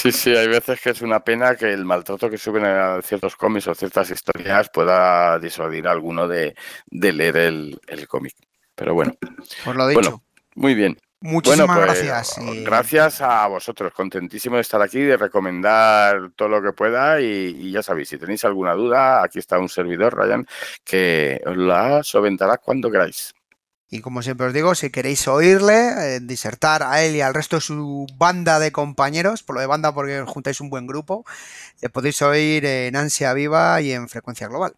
[0.00, 3.34] Sí, sí, hay veces que es una pena que el maltrato que suben a ciertos
[3.34, 6.54] cómics o ciertas historias pueda disuadir a alguno de,
[6.88, 8.36] leer el, cómic.
[8.76, 9.16] Pero bueno.
[9.64, 10.22] Por lo dicho.
[10.54, 10.96] muy bien.
[11.20, 12.38] Muchísimas Bueno, pues, gracias.
[12.38, 13.92] y- Gracias a vosotros.
[13.92, 17.20] Contentísimo de estar aquí, de recomendar todo lo que pueda.
[17.20, 20.46] Y, y ya sabéis, si tenéis alguna duda, aquí está un servidor, Ryan,
[20.84, 23.34] que os la solventará cuando queráis.
[23.90, 27.56] Y como siempre os digo, si queréis oírle, eh, disertar a él y al resto
[27.56, 31.24] de su banda de compañeros, por lo de banda porque juntáis un buen grupo,
[31.80, 34.74] le podéis oír en Ansia Viva y en Frecuencia Global.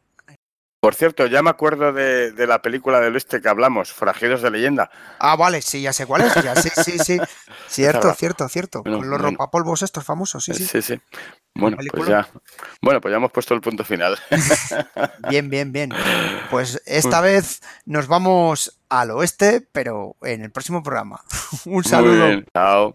[0.80, 4.50] Por cierto, ya me acuerdo de, de la película del oeste que hablamos, Forajidos de
[4.50, 4.90] Leyenda.
[5.18, 6.34] Ah, vale, sí, ya sé cuál es.
[6.42, 7.18] Ya, sí, sí, sí.
[7.68, 8.82] Cierto, cierto, cierto.
[8.82, 9.32] Bueno, Con los bueno.
[9.36, 10.64] ropapolvos estos famosos, sí, sí.
[10.64, 11.00] Sí, sí.
[11.54, 12.26] Bueno, pues ya.
[12.80, 14.18] Bueno, pues ya hemos puesto el punto final.
[15.28, 15.90] Bien, bien, bien.
[16.50, 21.20] Pues esta vez nos vamos al oeste, pero en el próximo programa.
[21.66, 22.26] Un Muy saludo.
[22.26, 22.94] bien, Chao.